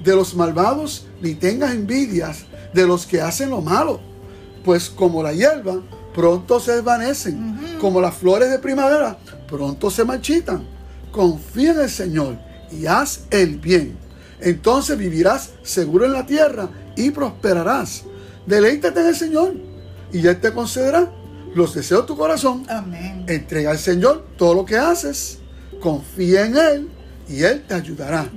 de 0.01 0.15
los 0.15 0.36
malvados, 0.36 1.08
ni 1.22 1.34
tengas 1.34 1.74
envidias 1.74 2.46
de 2.74 2.88
los 2.88 3.05
que 3.05 3.20
hacen 3.20 3.50
lo 3.50 3.62
malo, 3.62 4.00
pues 4.63 4.89
como 4.89 5.22
la 5.22 5.34
hierba, 5.34 5.82
pronto 6.13 6.60
se 6.62 6.75
desvanecen 6.75 7.77
como 7.82 8.00
las 8.00 8.15
flores 8.15 8.50
de 8.50 8.60
primavera, 8.60 9.17
pronto 9.48 9.89
se 9.89 10.05
marchitan. 10.05 10.63
Confía 11.12 11.72
en 11.72 11.82
el 11.82 11.89
Señor 11.89 12.38
y 12.72 12.86
haz 12.86 13.25
el 13.31 13.57
bien. 13.57 13.98
Entonces 14.39 14.98
vivirás 14.98 15.51
seguro 15.63 16.05
en 16.05 16.13
la 16.13 16.25
tierra 16.25 16.69
y 16.95 17.12
prosperarás. 17.12 18.03
Deleítate 18.45 19.01
en 19.01 19.07
el 19.07 19.15
Señor 19.15 19.53
y 20.12 20.25
Él 20.25 20.39
te 20.39 20.53
concederá 20.53 21.12
los 21.55 21.74
deseos 21.74 22.01
de 22.01 22.07
tu 22.07 22.17
corazón. 22.17 22.65
Amén. 22.69 23.25
Entrega 23.27 23.72
al 23.72 23.79
Señor 23.79 24.25
todo 24.38 24.53
lo 24.53 24.65
que 24.65 24.77
haces. 24.77 25.39
Confía 25.79 26.45
en 26.45 26.57
Él 26.57 26.89
y 27.27 27.43
Él 27.43 27.63
te 27.67 27.74
ayudará. 27.74 28.29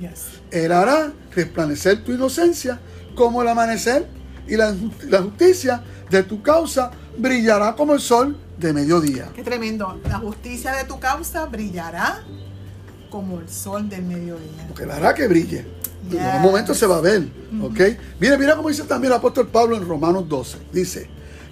Él 0.50 0.72
hará 0.72 1.12
resplandecer 1.34 2.02
tu 2.04 2.12
inocencia 2.12 2.80
como 3.14 3.42
el 3.42 3.48
amanecer 3.48 4.06
y 4.46 4.56
la, 4.56 4.74
la 5.08 5.22
justicia 5.22 5.82
de 6.08 6.22
tu 6.22 6.40
causa 6.42 6.90
brillará 7.18 7.74
como 7.74 7.94
el 7.94 8.00
sol 8.00 8.36
de 8.56 8.72
mediodía. 8.72 9.30
Qué 9.34 9.42
tremendo. 9.42 10.00
La 10.08 10.18
justicia 10.18 10.72
de 10.72 10.84
tu 10.84 10.98
causa 10.98 11.46
brillará 11.46 12.24
como 13.10 13.40
el 13.40 13.48
sol 13.48 13.88
del 13.88 14.02
mediodía. 14.02 14.66
Porque 14.68 14.86
la 14.86 14.96
hará 14.96 15.14
que 15.14 15.26
brille. 15.28 15.64
En 16.10 16.20
algún 16.20 16.42
momento 16.42 16.74
se 16.74 16.86
va 16.86 16.98
a 16.98 17.00
ver. 17.00 17.28
¿Ok? 17.62 17.80
Mira, 18.20 18.38
mira 18.38 18.56
cómo 18.56 18.68
dice 18.68 18.84
también 18.84 19.12
el 19.12 19.18
apóstol 19.18 19.48
Pablo 19.48 19.76
en 19.76 19.86
Romanos 19.86 20.28
12. 20.28 20.58
Dice, 20.72 21.08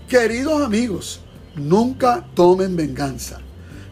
queridos 0.09 0.63
amigos, 0.63 1.21
nunca 1.57 2.27
tomen 2.35 2.77
venganza. 2.77 3.41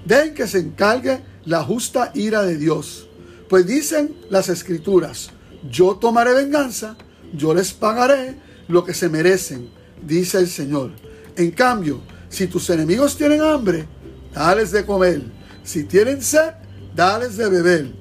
Dejen 0.04 0.35
que 0.35 0.47
se 0.47 0.59
encargue 0.59 1.23
la 1.44 1.62
justa 1.62 2.11
ira 2.14 2.42
de 2.42 2.56
Dios. 2.56 3.09
Pues 3.49 3.66
dicen 3.66 4.14
las 4.30 4.49
escrituras, 4.49 5.30
yo 5.71 5.97
tomaré 5.97 6.33
venganza, 6.35 6.97
yo 7.33 7.54
les 7.54 7.73
pagaré 7.73 8.37
lo 8.68 8.85
que 8.85 8.94
se 8.94 9.09
merecen, 9.09 9.68
dice 10.02 10.38
el 10.38 10.49
Señor. 10.49 10.92
En 11.37 11.50
cambio, 11.50 12.00
si 12.28 12.47
tus 12.47 12.71
enemigos 12.71 13.16
tienen 13.16 13.42
hambre, 13.42 13.87
dales 14.35 14.73
de 14.73 14.85
comer. 14.85 15.23
Si 15.62 15.85
tienen 15.85 16.23
sed, 16.23 16.52
dales 16.94 17.36
de 17.36 17.48
beber. 17.48 17.92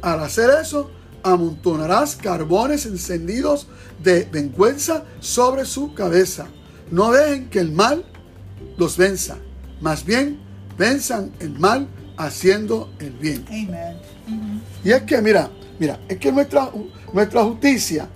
Al 0.00 0.20
hacer 0.20 0.50
eso, 0.60 0.90
amontonarás 1.22 2.16
carbones 2.16 2.86
encendidos 2.86 3.68
de 4.02 4.24
vergüenza 4.24 5.04
sobre 5.20 5.64
su 5.64 5.94
cabeza. 5.94 6.46
No 6.90 7.12
dejen 7.12 7.48
que 7.48 7.60
el 7.60 7.72
mal 7.72 8.04
los 8.76 8.96
venza. 8.96 9.38
Más 9.80 10.04
bien, 10.04 10.40
venzan 10.76 11.32
el 11.40 11.58
mal 11.58 11.88
haciendo 12.16 12.92
el 12.98 13.12
bien. 13.12 13.44
Y 14.84 14.90
es 14.90 15.02
que, 15.02 15.22
mira, 15.22 15.50
mira, 15.78 16.00
es 16.08 16.18
que 16.18 16.32
nuestra, 16.32 16.70
nuestra 17.12 17.44
justicia, 17.44 18.08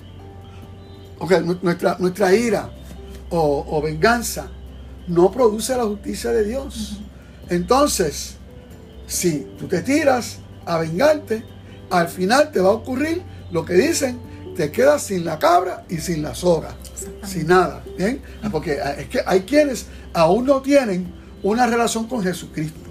okay, 1.18 1.40
nuestra, 1.62 1.96
nuestra 1.98 2.34
ira 2.34 2.70
o 3.30 3.80
venganza, 3.82 4.48
no 5.08 5.30
produce 5.30 5.76
la 5.76 5.84
justicia 5.84 6.30
de 6.30 6.44
Dios. 6.44 7.00
Entonces, 7.48 8.36
si 9.06 9.46
tú 9.58 9.66
te 9.66 9.82
tiras 9.82 10.38
a 10.64 10.78
vengarte, 10.78 11.44
al 11.90 12.08
final 12.08 12.50
te 12.50 12.60
va 12.60 12.70
a 12.70 12.72
ocurrir 12.72 13.22
lo 13.50 13.64
que 13.64 13.74
dicen, 13.74 14.18
te 14.56 14.72
quedas 14.72 15.02
sin 15.02 15.24
la 15.24 15.38
cabra 15.38 15.84
y 15.88 15.98
sin 15.98 16.22
la 16.22 16.34
soga, 16.34 16.74
sin 17.24 17.46
nada. 17.46 17.84
¿bien? 17.96 18.22
Porque 18.50 18.78
es 18.98 19.08
que 19.08 19.20
hay 19.24 19.42
quienes 19.42 19.86
aún 20.12 20.46
no 20.46 20.62
tienen 20.62 21.12
una 21.42 21.66
relación 21.66 22.06
con 22.06 22.22
Jesucristo. 22.22 22.90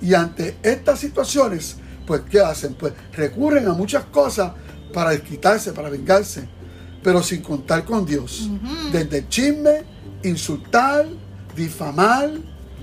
Y 0.00 0.14
ante 0.14 0.56
estas 0.62 0.98
situaciones, 0.98 1.76
pues, 2.06 2.22
¿qué 2.30 2.40
hacen? 2.40 2.74
Pues 2.74 2.92
recurren 3.12 3.66
a 3.68 3.72
muchas 3.72 4.04
cosas 4.06 4.52
para 4.92 5.10
desquitarse, 5.10 5.72
para 5.72 5.90
vengarse, 5.90 6.48
pero 7.02 7.22
sin 7.22 7.42
contar 7.42 7.84
con 7.84 8.06
Dios. 8.06 8.50
Desde 8.92 9.28
chisme, 9.28 9.84
insultar, 10.22 11.06
difamar, 11.54 12.30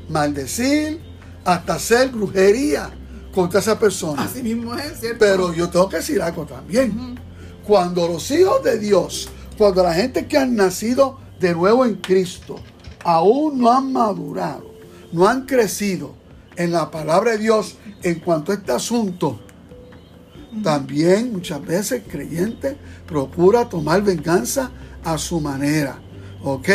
maldecir, 0.10 1.02
hasta 1.46 1.76
hacer 1.76 2.10
brujería 2.10 2.90
contra 3.34 3.60
esa 3.60 3.78
persona. 3.80 4.24
Así 4.24 4.44
mismo 4.44 4.76
es, 4.76 5.00
¿cierto? 5.00 5.18
Pero 5.20 5.54
yo 5.54 5.70
tengo 5.70 5.90
que 5.90 5.98
decir 5.98 6.22
algo 6.22 6.46
también. 6.46 7.20
Cuando 7.66 8.08
los 8.08 8.30
hijos 8.32 8.64
de 8.64 8.78
Dios, 8.78 9.30
cuando 9.58 9.84
la 9.84 9.94
gente 9.94 10.28
que 10.28 10.38
han 10.38 10.56
nacido 10.56 11.20
de 11.40 11.54
nuevo 11.54 11.86
en 11.86 11.96
Cristo, 11.96 12.56
aún 13.04 13.60
no 13.60 13.72
han 13.72 13.92
madurado, 13.92 14.74
no 15.12 15.28
han 15.28 15.46
crecido 15.46 16.14
en 16.56 16.72
la 16.72 16.92
palabra 16.92 17.32
de 17.32 17.38
Dios 17.40 17.78
en 18.04 18.20
cuanto 18.20 18.52
a 18.52 18.56
este 18.56 18.72
asunto, 18.72 19.40
también 20.64 21.34
muchas 21.34 21.66
veces 21.66 22.04
creyente 22.08 22.78
procura 23.08 23.70
tomar 23.70 24.04
venganza 24.04 24.72
a 25.04 25.18
su 25.18 25.40
manera. 25.40 26.00
¿Ok? 26.44 26.70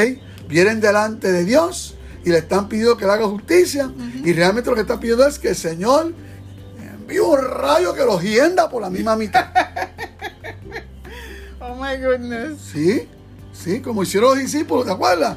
vienen 0.49 0.81
delante 0.81 1.31
de 1.31 1.45
Dios 1.45 1.95
y 2.25 2.31
le 2.31 2.39
están 2.39 2.69
pidiendo 2.69 2.97
que 2.97 3.05
le 3.05 3.13
haga 3.13 3.27
justicia. 3.27 3.91
Y 4.25 4.33
realmente 4.33 4.71
lo 4.71 4.77
que 4.77 4.83
están 4.83 5.01
pidiendo 5.01 5.27
es 5.27 5.39
que 5.39 5.51
el 5.51 5.57
Señor 5.57 6.13
envíe 6.79 7.21
un 7.21 7.39
rayo 7.39 7.95
que 7.95 8.05
los 8.05 8.23
hienda 8.23 8.69
por 8.69 8.83
la 8.83 8.91
misma 8.91 9.17
mitad. 9.17 9.47
oh 11.61 11.75
my 11.75 11.97
goodness. 11.97 12.59
Sí, 12.73 13.09
sí, 13.53 13.81
como 13.81 14.03
hicieron 14.03 14.31
los 14.31 14.39
discípulos, 14.39 14.85
¿te 14.85 14.93
acuerdas? 14.93 15.37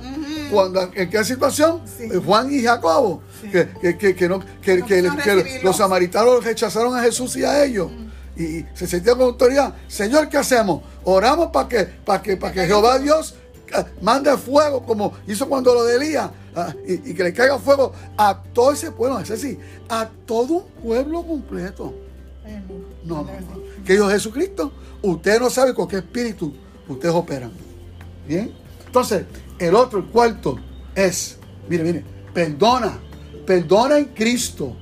Cuando, 0.51 0.91
¿En 0.93 1.09
qué 1.09 1.23
situación? 1.23 1.81
Eh, 1.99 2.19
Juan 2.23 2.53
y 2.53 2.61
Jacobo. 2.61 3.23
Que, 3.51 3.97
que, 3.97 4.15
que, 4.15 4.29
no, 4.29 4.39
que, 4.61 5.61
los 5.63 5.77
samaritanos 5.77 6.43
rechazaron 6.43 6.95
a 6.95 7.01
Jesús 7.01 7.35
y 7.37 7.43
a 7.43 7.63
ellos. 7.63 7.91
Y 8.35 8.65
se 8.73 8.87
sentían 8.87 9.17
con 9.17 9.27
autoridad. 9.27 9.75
Señor, 9.87 10.29
¿qué 10.29 10.37
hacemos? 10.37 10.83
Oramos 11.03 11.49
para 11.51 11.67
que, 11.67 11.83
para 11.83 12.21
que, 12.21 12.37
para 12.37 12.53
que 12.53 12.65
Jehová 12.65 12.99
Dios 12.99 13.35
manda 14.01 14.37
fuego 14.37 14.85
como 14.85 15.13
hizo 15.27 15.47
cuando 15.47 15.73
lo 15.73 15.83
de 15.83 16.17
ah, 16.17 16.73
y, 16.87 17.13
que 17.13 17.23
le 17.23 17.33
caiga 17.33 17.59
fuego 17.59 17.93
a 18.17 18.41
todo 18.53 18.71
ese 18.71 18.91
pueblo, 18.91 19.19
es 19.19 19.29
decir, 19.29 19.59
a 19.89 20.09
todo 20.25 20.53
un 20.53 20.63
pueblo 20.83 21.25
completo. 21.25 21.93
No, 23.03 23.25
no, 23.25 24.09
Jesucristo, 24.09 24.71
usted 25.01 25.39
no 25.39 25.49
sabe 25.49 25.73
con 25.73 25.87
qué 25.87 25.97
espíritu 25.97 26.53
ustedes 26.87 27.13
operan. 27.13 27.51
Bien, 28.27 28.51
entonces 28.85 29.25
el 29.57 29.75
otro, 29.75 29.99
el 29.99 30.05
cuarto 30.05 30.57
es, 30.95 31.37
mire, 31.69 31.83
mire, 31.83 32.03
perdona, 32.33 32.99
perdona 33.45 33.97
en 33.97 34.05
Cristo, 34.05 34.75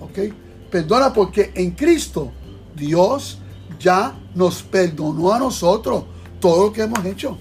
¿ok? 0.00 0.34
Perdona 0.70 1.12
porque 1.12 1.52
en 1.54 1.70
Cristo 1.72 2.32
Dios 2.74 3.38
ya 3.78 4.18
nos 4.34 4.62
perdonó 4.62 5.32
a 5.32 5.38
nosotros 5.38 6.04
todo 6.40 6.66
lo 6.66 6.72
que 6.72 6.82
hemos 6.82 7.04
hecho. 7.04 7.38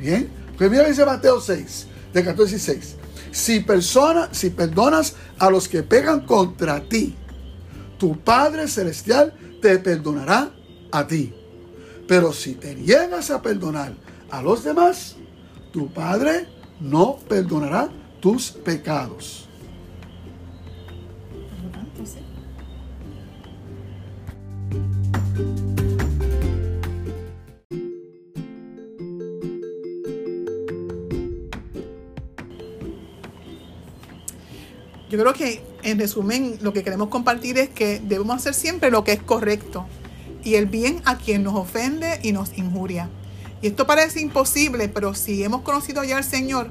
Bien, 0.00 0.30
pues 0.56 0.70
dice 0.88 1.04
Mateo 1.04 1.40
6. 1.40 1.86
de 2.14 2.24
14 2.24 2.56
16. 2.56 2.96
Si, 3.32 3.60
persona, 3.60 4.30
si 4.32 4.48
perdonas 4.48 5.14
a 5.38 5.50
los 5.50 5.68
que 5.68 5.82
pegan 5.82 6.24
contra 6.26 6.80
ti, 6.80 7.14
tu 7.98 8.18
Padre 8.18 8.66
Celestial 8.66 9.34
te 9.60 9.78
perdonará 9.78 10.50
a 10.90 11.06
ti. 11.06 11.34
Pero 12.08 12.32
si 12.32 12.54
te 12.54 12.74
niegas 12.74 13.30
a 13.30 13.42
perdonar 13.42 13.92
a 14.30 14.40
los 14.40 14.64
demás, 14.64 15.16
tu 15.70 15.92
Padre 15.92 16.48
no 16.80 17.18
perdonará 17.28 17.90
tus 18.20 18.50
pecados. 18.50 19.49
Yo 35.10 35.18
creo 35.18 35.32
que 35.32 35.60
en 35.82 35.98
resumen 35.98 36.56
lo 36.62 36.72
que 36.72 36.84
queremos 36.84 37.08
compartir 37.08 37.58
es 37.58 37.68
que 37.68 38.00
debemos 38.00 38.36
hacer 38.36 38.54
siempre 38.54 38.92
lo 38.92 39.02
que 39.02 39.12
es 39.12 39.20
correcto 39.20 39.84
y 40.44 40.54
el 40.54 40.66
bien 40.66 41.02
a 41.04 41.18
quien 41.18 41.42
nos 41.42 41.56
ofende 41.56 42.20
y 42.22 42.30
nos 42.30 42.56
injuria. 42.56 43.08
Y 43.60 43.66
esto 43.66 43.88
parece 43.88 44.20
imposible, 44.20 44.88
pero 44.88 45.12
si 45.14 45.42
hemos 45.42 45.62
conocido 45.62 46.04
ya 46.04 46.16
al 46.16 46.22
Señor, 46.22 46.70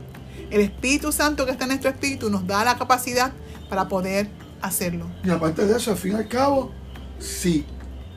el 0.52 0.62
Espíritu 0.62 1.12
Santo 1.12 1.46
que 1.46 1.52
está 1.52 1.66
en 1.66 1.72
nuestro 1.72 1.90
espíritu 1.90 2.30
nos 2.30 2.48
da 2.48 2.64
la 2.64 2.78
capacidad 2.78 3.34
para 3.70 3.90
poder 3.90 4.30
hacerlo. 4.62 5.12
Y 5.26 5.30
aparte 5.32 5.66
de 5.66 5.76
eso, 5.76 5.92
al 5.92 5.98
fin 5.98 6.14
y 6.14 6.16
al 6.16 6.30
cabo, 6.30 6.72
si 7.20 7.66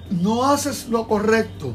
no 0.08 0.44
haces 0.44 0.86
lo 0.88 1.08
correcto, 1.08 1.74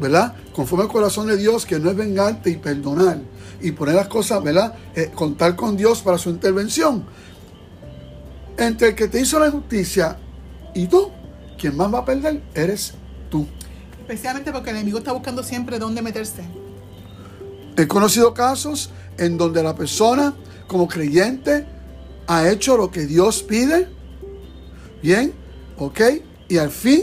¿verdad? 0.00 0.34
Conforme 0.52 0.82
al 0.86 0.90
corazón 0.90 1.28
de 1.28 1.36
Dios, 1.36 1.64
que 1.64 1.78
no 1.78 1.90
es 1.90 1.96
vengarte 1.96 2.50
y 2.50 2.56
perdonar 2.56 3.20
y 3.60 3.70
poner 3.70 3.94
las 3.94 4.08
cosas, 4.08 4.42
¿verdad? 4.42 4.74
Eh, 4.96 5.12
contar 5.14 5.54
con 5.54 5.76
Dios 5.76 6.02
para 6.02 6.18
su 6.18 6.30
intervención 6.30 7.06
entre 8.58 8.88
el 8.88 8.94
que 8.94 9.08
te 9.08 9.20
hizo 9.20 9.38
la 9.38 9.46
injusticia 9.46 10.18
y 10.74 10.86
tú, 10.86 11.10
quien 11.58 11.76
más 11.76 11.92
va 11.92 12.00
a 12.00 12.04
perder 12.04 12.42
eres 12.54 12.94
tú. 13.30 13.46
Especialmente 14.00 14.52
porque 14.52 14.70
el 14.70 14.76
enemigo 14.76 14.98
está 14.98 15.12
buscando 15.12 15.42
siempre 15.42 15.78
dónde 15.78 16.02
meterse. 16.02 16.42
He 17.76 17.86
conocido 17.86 18.34
casos 18.34 18.90
en 19.16 19.38
donde 19.38 19.62
la 19.62 19.74
persona, 19.74 20.34
como 20.66 20.88
creyente, 20.88 21.66
ha 22.26 22.48
hecho 22.48 22.76
lo 22.76 22.90
que 22.90 23.06
Dios 23.06 23.42
pide. 23.42 23.88
Bien, 25.02 25.32
ok. 25.78 26.00
Y 26.48 26.58
al 26.58 26.70
fin, 26.70 27.02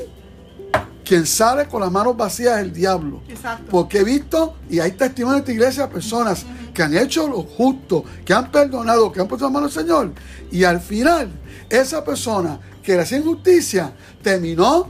quien 1.06 1.26
sale 1.26 1.68
con 1.68 1.82
las 1.82 1.92
manos 1.92 2.18
vacías 2.18 2.58
es 2.58 2.64
el 2.64 2.74
diablo. 2.74 3.22
Exacto. 3.30 3.68
Porque 3.70 4.00
he 4.00 4.04
visto, 4.04 4.56
y 4.70 4.80
hay 4.80 4.92
testimonios 4.92 5.46
de 5.46 5.52
esta 5.52 5.52
iglesia, 5.54 5.90
personas 5.90 6.46
que 6.74 6.84
han 6.84 6.98
hecho 6.98 7.28
lo 7.28 7.44
justo, 7.44 8.04
que 8.26 8.34
han 8.34 8.52
perdonado, 8.52 9.12
que 9.12 9.22
han 9.22 9.28
puesto 9.28 9.46
la 9.46 9.52
mano 9.52 9.68
al 9.68 9.72
Señor. 9.72 10.12
Y 10.52 10.64
al 10.64 10.82
final, 10.82 11.32
esa 11.70 12.04
persona 12.04 12.60
que 12.84 12.96
le 12.96 13.02
hacía 13.04 13.20
injusticia 13.20 13.94
terminó 14.22 14.88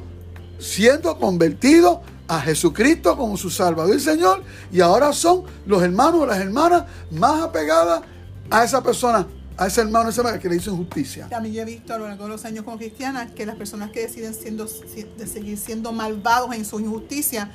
siendo 0.57 1.17
convertido 1.19 2.01
a 2.27 2.41
Jesucristo 2.41 3.15
como 3.15 3.37
su 3.37 3.49
Salvador 3.49 3.95
y 3.95 3.99
Señor. 3.99 4.43
Y 4.71 4.81
ahora 4.81 5.13
son 5.13 5.43
los 5.65 5.83
hermanos 5.83 6.21
o 6.21 6.25
las 6.25 6.39
hermanas 6.39 6.85
más 7.11 7.41
apegadas 7.41 8.01
a 8.49 8.63
esa 8.63 8.81
persona 8.81 9.27
a 9.57 9.67
ese 9.67 9.81
hermano, 9.81 10.09
esa 10.09 10.21
hermana 10.21 10.39
que 10.39 10.49
le 10.49 10.57
hizo 10.57 10.71
injusticia. 10.71 11.27
También 11.29 11.55
yo 11.55 11.61
he 11.61 11.65
visto 11.65 11.93
a 11.93 11.97
lo 11.97 12.07
largo 12.07 12.25
de 12.25 12.29
los 12.31 12.45
años 12.45 12.65
como 12.65 12.77
cristiana 12.77 13.27
que 13.27 13.45
las 13.45 13.55
personas 13.55 13.91
que 13.91 14.01
deciden 14.01 14.33
siendo, 14.33 14.65
de 14.65 15.27
seguir 15.27 15.57
siendo 15.57 15.91
malvados 15.91 16.53
en 16.55 16.65
su 16.65 16.79
injusticia 16.79 17.51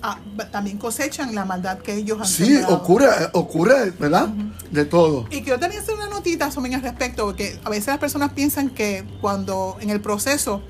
Ah, 0.00 0.18
también 0.52 0.78
cosechan 0.78 1.34
la 1.34 1.44
maldad 1.44 1.78
que 1.78 1.94
ellos 1.94 2.20
han 2.20 2.26
Sí, 2.26 2.60
ocurre, 2.68 3.08
ocurre, 3.32 3.90
¿verdad? 3.98 4.28
De 4.70 4.84
todo. 4.84 5.26
Y 5.30 5.42
quiero 5.42 5.58
también 5.58 5.82
hacer 5.82 5.94
una 5.94 6.06
notita 6.06 6.50
sobre 6.52 6.72
al 6.74 6.82
respecto, 6.82 7.24
porque 7.26 7.58
a 7.64 7.70
veces 7.70 7.88
las 7.88 7.98
personas 7.98 8.32
piensan 8.32 8.70
que 8.70 9.04
cuando 9.20 9.76
en 9.80 9.90
el 9.90 10.00
proceso, 10.00 10.62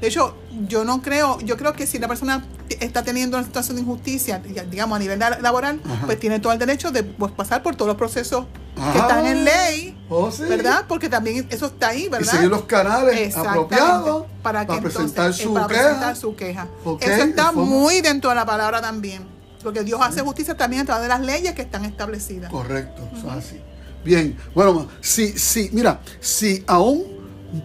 de 0.00 0.08
hecho, 0.08 0.34
yo 0.66 0.84
no 0.84 1.02
creo, 1.02 1.38
yo 1.40 1.58
creo 1.58 1.74
que 1.74 1.86
si 1.86 1.98
la 1.98 2.08
persona 2.08 2.46
está 2.68 3.02
teniendo 3.02 3.36
una 3.36 3.44
situación 3.44 3.76
de 3.76 3.82
injusticia, 3.82 4.38
digamos 4.38 4.96
a 4.96 4.98
nivel 4.98 5.18
laboral, 5.18 5.80
pues 6.06 6.18
tiene 6.18 6.40
todo 6.40 6.52
el 6.54 6.58
derecho 6.58 6.90
de 6.90 7.02
pues, 7.02 7.32
pasar 7.32 7.62
por 7.62 7.76
todos 7.76 7.88
los 7.88 7.96
procesos 7.98 8.46
que 8.92 8.98
están 8.98 9.26
en 9.26 9.44
ley, 9.44 9.98
oh, 10.08 10.30
¿verdad? 10.48 10.84
Porque 10.88 11.08
también 11.08 11.46
eso 11.50 11.66
está 11.66 11.88
ahí, 11.88 12.08
¿verdad? 12.08 12.26
Y 12.26 12.36
seguir 12.36 12.50
los 12.50 12.64
canales 12.64 13.36
apropiados 13.36 14.26
para, 14.42 14.66
que 14.66 14.80
presentar, 14.80 15.32
su 15.32 15.54
para 15.54 15.66
presentar 15.66 16.16
su 16.16 16.34
queja. 16.34 16.68
eso 17.00 17.22
está 17.22 17.52
muy 17.52 18.00
dentro 18.00 18.30
de 18.30 18.36
la 18.36 18.46
palabra 18.46 18.80
también, 18.80 19.26
porque 19.62 19.82
Dios 19.82 20.00
hace 20.02 20.20
justicia 20.20 20.56
también 20.56 20.82
a 20.82 20.84
través 20.86 21.02
de 21.04 21.08
las 21.08 21.20
leyes 21.20 21.54
que 21.54 21.62
están 21.62 21.84
establecidas. 21.84 22.50
Correcto, 22.50 23.02
así. 23.30 23.60
Bien, 24.04 24.36
bueno, 24.54 24.88
si, 25.00 25.38
si, 25.38 25.68
mira, 25.72 26.00
si 26.20 26.64
aún 26.66 27.04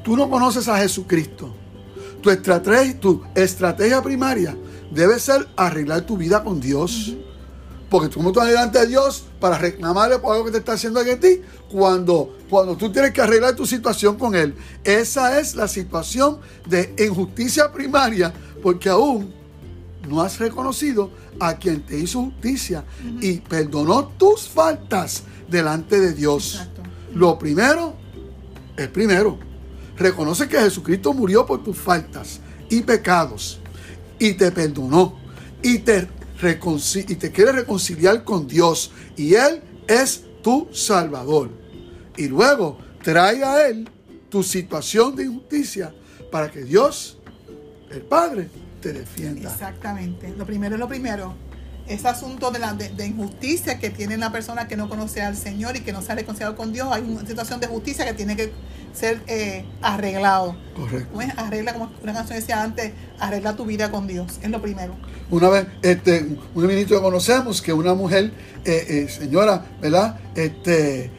tú 0.03 0.17
no 0.17 0.29
conoces 0.29 0.67
a 0.67 0.77
Jesucristo, 0.77 1.55
tu 2.21 2.29
estrategia, 2.29 2.99
tu 2.99 3.23
estrategia 3.35 4.01
primaria 4.01 4.57
debe 4.91 5.19
ser 5.19 5.47
arreglar 5.55 6.01
tu 6.01 6.17
vida 6.17 6.43
con 6.43 6.59
Dios. 6.59 7.13
Porque 7.89 8.09
tú 8.09 8.15
como 8.15 8.31
tú 8.31 8.39
delante 8.39 8.79
de 8.79 8.87
Dios 8.87 9.25
para 9.39 9.57
reclamarle 9.57 10.17
por 10.19 10.33
algo 10.33 10.45
que 10.45 10.51
te 10.51 10.57
está 10.57 10.73
haciendo 10.73 11.01
en 11.01 11.19
ti, 11.19 11.41
cuando, 11.71 12.37
cuando 12.49 12.75
tú 12.75 12.91
tienes 12.91 13.11
que 13.11 13.21
arreglar 13.21 13.55
tu 13.55 13.65
situación 13.65 14.17
con 14.17 14.35
Él. 14.35 14.55
Esa 14.83 15.39
es 15.39 15.55
la 15.55 15.67
situación 15.67 16.39
de 16.67 16.95
injusticia 16.97 17.71
primaria, 17.71 18.33
porque 18.63 18.89
aún 18.89 19.33
no 20.09 20.21
has 20.21 20.39
reconocido 20.39 21.11
a 21.39 21.57
quien 21.57 21.85
te 21.85 21.99
hizo 21.99 22.23
justicia 22.23 22.85
y 23.21 23.39
perdonó 23.39 24.07
tus 24.17 24.47
faltas 24.47 25.23
delante 25.49 25.99
de 25.99 26.13
Dios. 26.13 26.61
Lo 27.13 27.37
primero, 27.37 27.95
el 28.77 28.89
primero, 28.89 29.37
reconoce 29.97 30.47
que 30.47 30.57
Jesucristo 30.57 31.13
murió 31.13 31.45
por 31.45 31.63
tus 31.63 31.77
faltas 31.77 32.39
y 32.69 32.81
pecados 32.81 33.59
y 34.19 34.33
te 34.33 34.51
perdonó 34.51 35.17
y 35.61 35.79
te, 35.79 36.07
y 36.41 37.15
te 37.15 37.31
quiere 37.31 37.51
reconciliar 37.51 38.23
con 38.23 38.47
Dios 38.47 38.91
y 39.15 39.35
Él 39.35 39.61
es 39.87 40.23
tu 40.43 40.67
Salvador. 40.71 41.49
Y 42.17 42.27
luego 42.27 42.77
trae 43.03 43.43
a 43.43 43.67
Él 43.67 43.89
tu 44.29 44.43
situación 44.43 45.15
de 45.15 45.23
injusticia 45.23 45.93
para 46.31 46.51
que 46.51 46.63
Dios, 46.63 47.17
el 47.89 48.01
Padre, 48.01 48.49
te 48.81 48.93
defienda. 48.93 49.51
Exactamente. 49.51 50.33
Lo 50.37 50.45
primero 50.45 50.75
es 50.75 50.79
lo 50.79 50.87
primero. 50.87 51.33
Ese 51.87 52.07
asunto 52.07 52.51
de, 52.51 52.59
la, 52.59 52.73
de, 52.73 53.05
injusticia 53.05 53.79
que 53.79 53.91
tiene 53.91 54.17
la 54.17 54.31
persona 54.31 54.67
que 54.67 54.75
no 54.75 54.89
conoce 54.89 55.21
al 55.21 55.37
Señor 55.37 55.75
y 55.75 55.81
que 55.81 55.93
no 55.93 56.01
se 56.01 56.11
ha 56.11 56.15
reconciliado 56.15 56.55
con 56.55 56.73
Dios, 56.73 56.89
hay 56.91 57.03
una 57.03 57.25
situación 57.25 57.59
de 57.59 57.67
justicia 57.67 58.05
que 58.05 58.13
tiene 58.13 58.35
que 58.35 58.51
ser 58.95 59.21
eh, 59.27 59.65
arreglado. 59.81 60.55
Correcto. 60.75 61.19
Arregla, 61.37 61.73
como 61.73 61.91
una 62.01 62.13
canción 62.13 62.39
decía 62.39 62.61
antes, 62.61 62.93
arregla 63.19 63.55
tu 63.55 63.65
vida 63.65 63.91
con 63.91 64.07
Dios. 64.07 64.39
Es 64.41 64.49
lo 64.49 64.61
primero. 64.61 64.95
Una 65.29 65.49
vez, 65.49 65.67
este, 65.81 66.37
un 66.53 66.67
ministro 66.67 66.97
que 66.97 67.03
conocemos, 67.03 67.61
que 67.61 67.73
una 67.73 67.93
mujer, 67.93 68.31
eh, 68.63 68.85
eh, 68.89 69.09
señora, 69.09 69.65
¿verdad? 69.81 70.19
Este, 70.35 71.11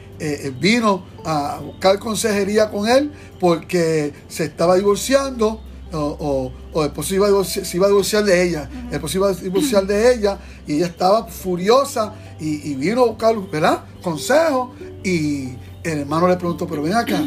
vino 0.59 1.05
a 1.23 1.59
buscar 1.63 1.99
consejería 1.99 2.71
con 2.71 2.89
él 2.89 3.11
porque 3.39 4.13
se 4.27 4.45
estaba 4.45 4.75
divorciando 4.75 5.61
o, 5.93 6.51
o, 6.73 6.81
el 6.81 6.87
esposo 6.87 7.15
iba 7.15 7.27
a 7.27 7.43
se 7.43 7.77
iba 7.77 7.85
a 7.85 7.89
divorciar 7.89 8.23
de 8.23 8.43
ella, 8.43 8.69
el 8.89 8.95
esposo 8.95 9.19
iba 9.19 9.29
a 9.29 9.33
divorciar 9.33 9.85
de 9.85 10.13
ella 10.13 10.37
y 10.65 10.77
ella 10.77 10.87
estaba 10.87 11.27
furiosa 11.27 12.13
y, 12.39 12.71
y 12.71 12.75
vino 12.75 13.03
a 13.03 13.07
buscar, 13.07 13.35
¿verdad? 13.51 13.85
Consejo 14.01 14.73
y 15.03 15.55
el 15.83 15.99
hermano 15.99 16.27
le 16.27 16.35
preguntó, 16.35 16.67
pero 16.67 16.81
ven 16.81 16.93
acá, 16.93 17.21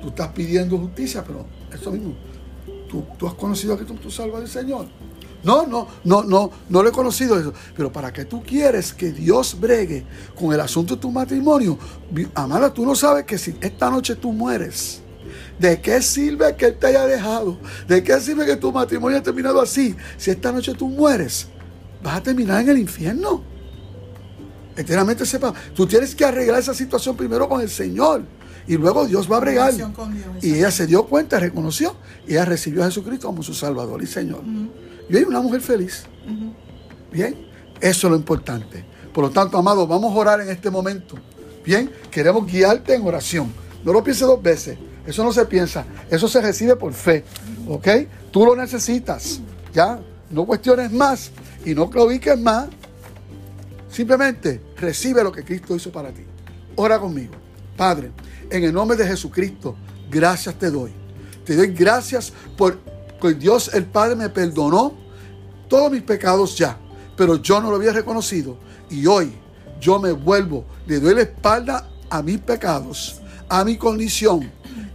tú 0.00 0.08
estás 0.08 0.28
pidiendo 0.28 0.78
justicia, 0.78 1.24
pero 1.24 1.46
eso 1.72 1.90
mismo, 1.90 2.14
tú, 2.88 3.26
has 3.26 3.34
conocido 3.34 3.74
a 3.74 3.78
que 3.78 3.84
tú, 3.84 4.10
salvas 4.10 4.42
al 4.42 4.48
Señor. 4.48 4.86
No, 5.42 5.66
no, 5.66 5.86
no, 6.02 6.24
no, 6.24 6.50
no 6.68 6.82
lo 6.82 6.88
he 6.88 6.92
conocido 6.92 7.38
eso. 7.38 7.52
Pero 7.76 7.92
para 7.92 8.12
que 8.12 8.24
tú 8.24 8.42
quieres 8.42 8.92
que 8.92 9.12
Dios 9.12 9.58
bregue 9.60 10.04
con 10.34 10.52
el 10.52 10.60
asunto 10.60 10.96
de 10.96 11.00
tu 11.00 11.10
matrimonio, 11.10 11.78
Amala, 12.34 12.72
tú 12.72 12.84
no 12.84 12.96
sabes 12.96 13.24
que 13.24 13.38
si 13.38 13.56
esta 13.60 13.88
noche 13.88 14.16
tú 14.16 14.32
mueres, 14.32 15.02
¿de 15.58 15.80
qué 15.80 16.02
sirve 16.02 16.56
que 16.56 16.66
Él 16.66 16.78
te 16.78 16.88
haya 16.88 17.06
dejado? 17.06 17.58
¿De 17.86 18.02
qué 18.02 18.18
sirve 18.20 18.44
que 18.44 18.56
tu 18.56 18.72
matrimonio 18.72 19.16
haya 19.16 19.24
terminado 19.24 19.60
así? 19.60 19.94
Si 20.16 20.30
esta 20.30 20.50
noche 20.50 20.74
tú 20.74 20.88
mueres, 20.88 21.46
vas 22.02 22.16
a 22.16 22.22
terminar 22.22 22.62
en 22.62 22.70
el 22.70 22.78
infierno. 22.78 23.44
Enteramente 24.76 25.24
sepa, 25.24 25.54
tú 25.74 25.86
tienes 25.86 26.14
que 26.14 26.24
arreglar 26.24 26.60
esa 26.60 26.74
situación 26.74 27.16
primero 27.16 27.48
con 27.48 27.60
el 27.60 27.70
Señor. 27.70 28.22
Y 28.66 28.76
luego 28.76 29.06
Dios 29.06 29.30
va 29.30 29.36
a 29.36 29.40
bregar. 29.40 29.72
y 30.42 30.54
ella 30.54 30.70
se 30.70 30.86
dio 30.86 31.04
cuenta, 31.06 31.38
reconoció, 31.38 31.96
y 32.26 32.32
ella 32.32 32.44
recibió 32.44 32.82
a 32.82 32.86
Jesucristo 32.86 33.28
como 33.28 33.42
su 33.42 33.54
Salvador 33.54 34.02
y 34.02 34.06
Señor. 34.06 34.42
Y 35.08 35.16
una 35.16 35.40
mujer 35.40 35.60
feliz. 35.60 36.04
Bien, 37.12 37.34
eso 37.80 38.06
es 38.06 38.10
lo 38.10 38.16
importante. 38.16 38.84
Por 39.12 39.24
lo 39.24 39.30
tanto, 39.30 39.56
amados, 39.56 39.88
vamos 39.88 40.12
a 40.12 40.16
orar 40.16 40.40
en 40.40 40.50
este 40.50 40.70
momento. 40.70 41.16
Bien, 41.64 41.90
queremos 42.10 42.46
guiarte 42.46 42.94
en 42.94 43.06
oración. 43.06 43.52
No 43.84 43.92
lo 43.92 44.02
pienses 44.02 44.26
dos 44.26 44.42
veces. 44.42 44.78
Eso 45.06 45.22
no 45.22 45.32
se 45.32 45.44
piensa. 45.46 45.84
Eso 46.10 46.28
se 46.28 46.40
recibe 46.40 46.76
por 46.76 46.92
fe. 46.92 47.24
¿Ok? 47.68 47.88
Tú 48.30 48.44
lo 48.44 48.56
necesitas. 48.56 49.40
Ya, 49.72 50.00
no 50.30 50.44
cuestiones 50.44 50.92
más 50.92 51.30
y 51.64 51.74
no 51.74 51.88
claudiques 51.88 52.38
más. 52.38 52.68
Simplemente 53.90 54.60
recibe 54.76 55.22
lo 55.22 55.32
que 55.32 55.44
Cristo 55.44 55.74
hizo 55.76 55.90
para 55.90 56.10
ti. 56.10 56.22
Ora 56.74 56.98
conmigo. 56.98 57.34
Padre, 57.76 58.10
en 58.50 58.64
el 58.64 58.72
nombre 58.72 58.96
de 58.96 59.06
Jesucristo, 59.06 59.76
gracias 60.10 60.54
te 60.56 60.70
doy. 60.70 60.92
Te 61.44 61.56
doy 61.56 61.68
gracias 61.68 62.32
por 62.56 62.78
que 63.20 63.34
Dios 63.34 63.70
el 63.72 63.86
Padre 63.86 64.16
me 64.16 64.28
perdonó 64.28 64.94
todos 65.68 65.90
mis 65.90 66.02
pecados 66.02 66.56
ya, 66.56 66.78
pero 67.16 67.36
yo 67.36 67.60
no 67.60 67.70
lo 67.70 67.76
había 67.76 67.92
reconocido. 67.92 68.58
Y 68.90 69.06
hoy 69.06 69.32
yo 69.80 69.98
me 69.98 70.12
vuelvo, 70.12 70.64
le 70.86 71.00
doy 71.00 71.14
la 71.14 71.22
espalda 71.22 71.88
a 72.10 72.22
mis 72.22 72.38
pecados, 72.38 73.20
a 73.48 73.64
mi 73.64 73.76
condición, 73.76 74.50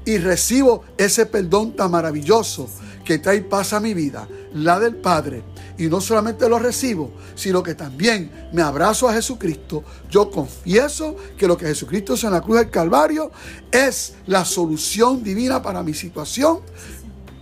y 0.06 0.18
recibo 0.18 0.84
ese 0.98 1.26
perdón 1.26 1.76
tan 1.76 1.92
maravilloso 1.92 2.70
que 3.04 3.20
trae 3.20 3.42
paz 3.42 3.74
a 3.74 3.80
mi 3.80 3.94
vida, 3.94 4.28
la 4.54 4.80
del 4.80 4.96
Padre. 4.96 5.44
Y 5.78 5.88
no 5.88 6.02
solamente 6.02 6.48
lo 6.48 6.60
recibo, 6.60 7.12
sino 7.36 7.64
que 7.64 7.76
también 7.76 8.50
me 8.54 8.62
abrazo 8.62 9.08
a 9.08 9.14
Jesucristo. 9.14 9.84
Yo 10.10 10.30
confieso 10.30 11.16
que 11.38 11.48
lo 11.48 11.58
que 11.58 11.66
Jesucristo 11.66 12.14
hizo 12.14 12.28
en 12.28 12.34
la 12.34 12.42
cruz 12.42 12.60
del 12.60 12.70
Calvario 12.70 13.32
es 13.72 14.16
la 14.28 14.46
solución 14.46 15.24
divina 15.24 15.62
para 15.62 15.84
mi 15.84 15.94
situación. 15.94 16.60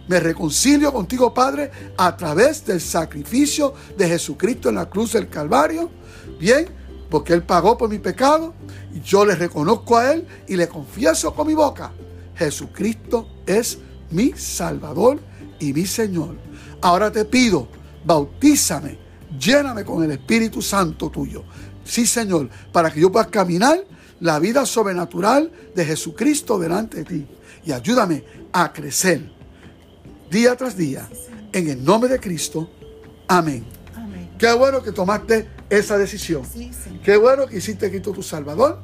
Me 0.08 0.20
reconcilio 0.20 0.92
contigo, 0.92 1.34
Padre, 1.34 1.72
a 1.98 2.18
través 2.18 2.66
del 2.66 2.82
sacrificio 2.82 3.74
de 3.98 4.08
Jesucristo 4.08 4.70
en 4.70 4.76
la 4.76 4.90
cruz 4.90 5.14
del 5.14 5.30
Calvario. 5.30 5.92
Bien, 6.40 6.68
porque 7.10 7.34
Él 7.34 7.44
pagó 7.44 7.78
por 7.78 7.90
mi 7.90 8.00
pecado. 8.00 8.54
Y 8.94 9.02
yo 9.02 9.24
le 9.26 9.36
reconozco 9.36 9.98
a 9.98 10.14
Él 10.14 10.28
y 10.48 10.56
le 10.56 10.68
confieso 10.68 11.34
con 11.36 11.46
mi 11.46 11.54
boca. 11.54 11.92
Jesucristo 12.36 13.28
es 13.46 13.80
mi 14.12 14.32
Salvador 14.34 15.20
y 15.60 15.74
mi 15.74 15.86
Señor. 15.86 16.38
Ahora 16.82 17.12
te 17.12 17.26
pido, 17.26 17.68
bautízame, 18.06 18.98
lléname 19.40 19.84
con 19.84 20.04
el 20.04 20.12
Espíritu 20.12 20.62
Santo 20.62 21.10
tuyo. 21.10 21.44
Sí, 21.84 22.06
Señor, 22.06 22.50
para 22.72 22.92
que 22.92 23.00
yo 23.00 23.12
pueda 23.12 23.26
caminar 23.26 23.84
la 24.20 24.40
vida 24.40 24.66
sobrenatural 24.66 25.52
de 25.76 25.86
Jesucristo 25.86 26.60
delante 26.60 26.98
de 26.98 27.04
ti. 27.06 27.28
Y 27.66 27.72
ayúdame 27.72 28.24
a 28.52 28.72
crecer 28.72 29.22
día 30.30 30.56
tras 30.56 30.78
día. 30.78 31.08
En 31.52 31.68
el 31.68 31.84
nombre 31.84 32.10
de 32.10 32.20
Cristo. 32.20 32.70
Amén. 33.28 33.66
Qué 34.38 34.54
bueno 34.54 34.82
que 34.84 34.92
tomaste 34.92 35.48
esa 35.70 35.98
decisión. 35.98 36.44
Qué 37.04 37.18
bueno 37.18 37.48
que 37.48 37.58
hiciste 37.58 37.90
Cristo 37.90 38.12
tu 38.12 38.24
Salvador. 38.24 38.80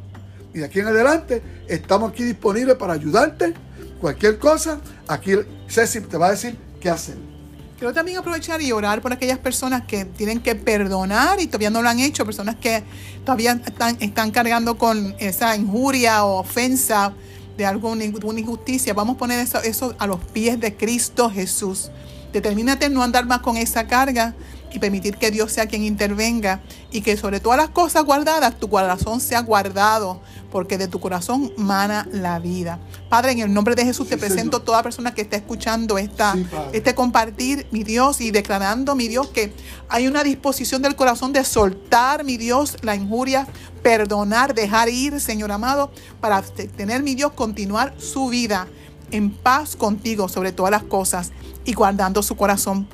Y 0.53 0.59
de 0.59 0.65
aquí 0.65 0.79
en 0.79 0.87
adelante 0.87 1.41
estamos 1.67 2.11
aquí 2.11 2.23
disponibles 2.23 2.75
para 2.75 2.93
ayudarte. 2.93 3.53
Cualquier 3.99 4.39
cosa, 4.39 4.79
aquí 5.07 5.33
Ceci 5.67 6.01
te 6.01 6.17
va 6.17 6.27
a 6.27 6.31
decir 6.31 6.57
qué 6.79 6.89
hacer. 6.89 7.34
Quiero 7.77 7.93
también 7.93 8.17
aprovechar 8.17 8.61
y 8.61 8.71
orar 8.71 9.01
por 9.01 9.11
aquellas 9.11 9.37
personas 9.37 9.83
que 9.85 10.05
tienen 10.05 10.39
que 10.39 10.55
perdonar 10.55 11.41
y 11.41 11.47
todavía 11.47 11.69
no 11.69 11.81
lo 11.81 11.89
han 11.89 11.99
hecho, 11.99 12.25
personas 12.25 12.55
que 12.55 12.83
todavía 13.25 13.59
están, 13.99 14.31
cargando 14.31 14.77
con 14.77 15.13
esa 15.19 15.57
injuria 15.57 16.23
o 16.23 16.39
ofensa 16.39 17.11
de 17.57 17.65
alguna 17.65 18.05
injusticia. 18.05 18.93
Vamos 18.93 19.15
a 19.15 19.19
poner 19.19 19.41
eso, 19.41 19.61
eso 19.61 19.93
a 19.99 20.07
los 20.07 20.19
pies 20.19 20.57
de 20.61 20.77
Cristo 20.77 21.29
Jesús. 21.29 21.91
Determínate 22.31 22.89
no 22.89 23.03
andar 23.03 23.25
más 23.25 23.39
con 23.39 23.57
esa 23.57 23.87
carga, 23.87 24.35
y 24.75 24.79
permitir 24.79 25.17
que 25.17 25.31
Dios 25.31 25.51
sea 25.51 25.67
quien 25.67 25.83
intervenga 25.83 26.61
y 26.91 27.01
que 27.01 27.17
sobre 27.17 27.39
todas 27.39 27.57
las 27.57 27.69
cosas 27.69 28.03
guardadas 28.03 28.59
tu 28.59 28.69
corazón 28.69 29.21
sea 29.21 29.41
guardado, 29.41 30.21
porque 30.55 30.77
de 30.77 30.87
tu 30.87 31.01
corazón 31.01 31.51
mana 31.57 32.07
la 32.13 32.39
vida. 32.39 32.79
Padre, 33.09 33.33
en 33.33 33.39
el 33.39 33.53
nombre 33.53 33.75
de 33.75 33.83
Jesús 33.83 34.07
te 34.07 34.15
presento 34.15 34.61
toda 34.61 34.81
persona 34.83 35.13
que 35.13 35.21
está 35.21 35.35
escuchando 35.35 35.97
esta, 35.97 36.33
este 36.71 36.95
compartir, 36.95 37.67
mi 37.71 37.83
Dios, 37.83 38.21
y 38.21 38.31
declarando, 38.31 38.95
mi 38.95 39.09
Dios, 39.09 39.27
que 39.27 39.51
hay 39.89 40.07
una 40.07 40.23
disposición 40.23 40.81
del 40.81 40.95
corazón 40.95 41.33
de 41.33 41.43
soltar, 41.43 42.23
mi 42.23 42.37
Dios, 42.37 42.77
la 42.83 42.95
injuria, 42.95 43.49
perdonar, 43.83 44.55
dejar 44.55 44.87
ir, 44.87 45.19
Señor 45.19 45.51
amado, 45.51 45.91
para 46.21 46.41
tener, 46.41 47.03
mi 47.03 47.15
Dios, 47.15 47.33
continuar 47.33 47.93
su 47.97 48.29
vida 48.29 48.69
en 49.11 49.31
paz 49.31 49.75
contigo 49.75 50.29
sobre 50.29 50.53
todas 50.53 50.71
las 50.71 50.83
cosas 50.83 51.33
y 51.65 51.73
guardando 51.73 52.23
su 52.23 52.37
corazón 52.37 52.87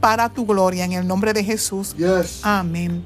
para 0.00 0.30
tu 0.30 0.46
gloria 0.46 0.84
en 0.84 0.94
el 0.94 1.06
nombre 1.06 1.32
de 1.32 1.44
Jesús. 1.44 1.94
Amén. 2.42 3.04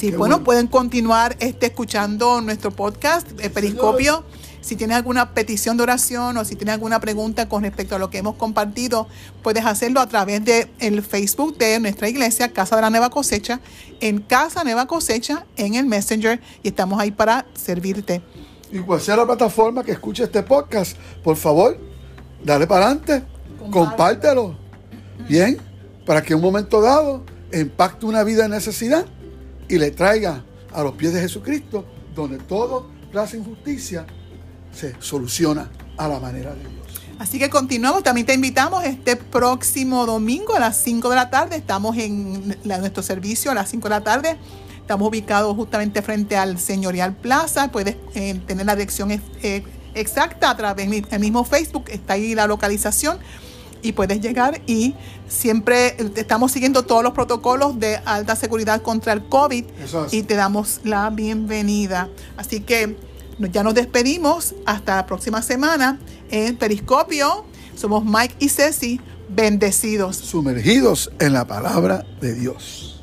Sí, 0.00 0.12
bueno, 0.12 0.42
pueden 0.42 0.66
continuar 0.66 1.36
este, 1.40 1.66
escuchando 1.66 2.40
nuestro 2.40 2.70
podcast, 2.70 3.28
eh, 3.38 3.50
Periscopio. 3.50 4.24
Si 4.62 4.74
tienes 4.74 4.96
alguna 4.96 5.34
petición 5.34 5.76
de 5.76 5.82
oración 5.82 6.38
o 6.38 6.44
si 6.46 6.56
tienes 6.56 6.72
alguna 6.72 7.00
pregunta 7.00 7.50
con 7.50 7.64
respecto 7.64 7.96
a 7.96 7.98
lo 7.98 8.08
que 8.08 8.16
hemos 8.16 8.36
compartido, 8.36 9.08
puedes 9.42 9.66
hacerlo 9.66 10.00
a 10.00 10.06
través 10.06 10.42
del 10.42 10.70
el 10.78 11.02
Facebook 11.02 11.58
de 11.58 11.78
nuestra 11.80 12.08
iglesia, 12.08 12.50
Casa 12.50 12.76
de 12.76 12.82
la 12.82 12.88
Nueva 12.88 13.10
Cosecha, 13.10 13.60
en 14.00 14.20
Casa 14.22 14.64
Nueva 14.64 14.86
Cosecha, 14.86 15.44
en 15.58 15.74
el 15.74 15.84
Messenger, 15.84 16.40
y 16.62 16.68
estamos 16.68 16.98
ahí 16.98 17.10
para 17.10 17.44
servirte. 17.52 18.22
Y 18.72 18.78
cual 18.78 19.02
sea 19.02 19.16
la 19.16 19.26
plataforma 19.26 19.84
que 19.84 19.92
escuche 19.92 20.24
este 20.24 20.42
podcast, 20.42 20.96
por 21.22 21.36
favor, 21.36 21.76
dale 22.42 22.66
para 22.66 22.86
adelante, 22.86 23.22
compártelo. 23.70 24.56
Bien, 25.28 25.58
para 26.06 26.22
que 26.22 26.32
en 26.32 26.38
un 26.38 26.44
momento 26.46 26.80
dado 26.80 27.22
impacte 27.52 28.06
una 28.06 28.22
vida 28.22 28.44
de 28.44 28.48
necesidad 28.48 29.04
y 29.70 29.78
le 29.78 29.92
traiga 29.92 30.44
a 30.72 30.82
los 30.82 30.94
pies 30.94 31.14
de 31.14 31.20
Jesucristo, 31.20 31.84
donde 32.14 32.38
toda 32.38 32.82
clase 33.12 33.38
injusticia 33.38 34.04
se 34.74 34.96
soluciona 34.98 35.70
a 35.96 36.08
la 36.08 36.18
manera 36.18 36.52
de 36.54 36.60
Dios. 36.60 37.00
Así 37.20 37.38
que 37.38 37.48
continuamos, 37.48 38.02
también 38.02 38.26
te 38.26 38.34
invitamos 38.34 38.84
este 38.84 39.14
próximo 39.14 40.06
domingo 40.06 40.56
a 40.56 40.60
las 40.60 40.76
5 40.82 41.08
de 41.10 41.16
la 41.16 41.30
tarde, 41.30 41.56
estamos 41.56 41.96
en 41.98 42.56
nuestro 42.64 43.02
servicio 43.02 43.52
a 43.52 43.54
las 43.54 43.70
5 43.70 43.88
de 43.88 43.90
la 43.90 44.00
tarde, 44.00 44.38
estamos 44.80 45.08
ubicados 45.08 45.54
justamente 45.54 46.02
frente 46.02 46.36
al 46.36 46.58
Señorial 46.58 47.14
Plaza, 47.14 47.70
puedes 47.70 47.96
eh, 48.14 48.40
tener 48.46 48.66
la 48.66 48.74
dirección 48.74 49.12
eh, 49.12 49.62
exacta 49.94 50.50
a 50.50 50.56
través 50.56 50.90
del 50.90 51.20
mismo 51.20 51.44
Facebook, 51.44 51.84
está 51.90 52.14
ahí 52.14 52.34
la 52.34 52.46
localización 52.48 53.18
y 53.82 53.92
puedes 53.92 54.20
llegar 54.20 54.60
y 54.66 54.94
siempre 55.28 55.96
estamos 56.16 56.52
siguiendo 56.52 56.84
todos 56.84 57.02
los 57.02 57.12
protocolos 57.12 57.78
de 57.78 57.96
alta 58.04 58.36
seguridad 58.36 58.82
contra 58.82 59.12
el 59.12 59.24
COVID 59.24 59.64
y 60.10 60.22
te 60.22 60.34
damos 60.34 60.80
la 60.84 61.10
bienvenida. 61.10 62.08
Así 62.36 62.60
que 62.60 62.96
ya 63.38 63.62
nos 63.62 63.74
despedimos 63.74 64.54
hasta 64.66 64.96
la 64.96 65.06
próxima 65.06 65.42
semana 65.42 65.98
en 66.30 66.56
Periscopio. 66.56 67.44
Somos 67.74 68.04
Mike 68.04 68.34
y 68.38 68.48
Ceci, 68.48 69.00
bendecidos. 69.28 70.16
Sumergidos 70.16 71.10
en 71.18 71.32
la 71.32 71.46
palabra 71.46 72.04
de 72.20 72.34
Dios. 72.34 72.99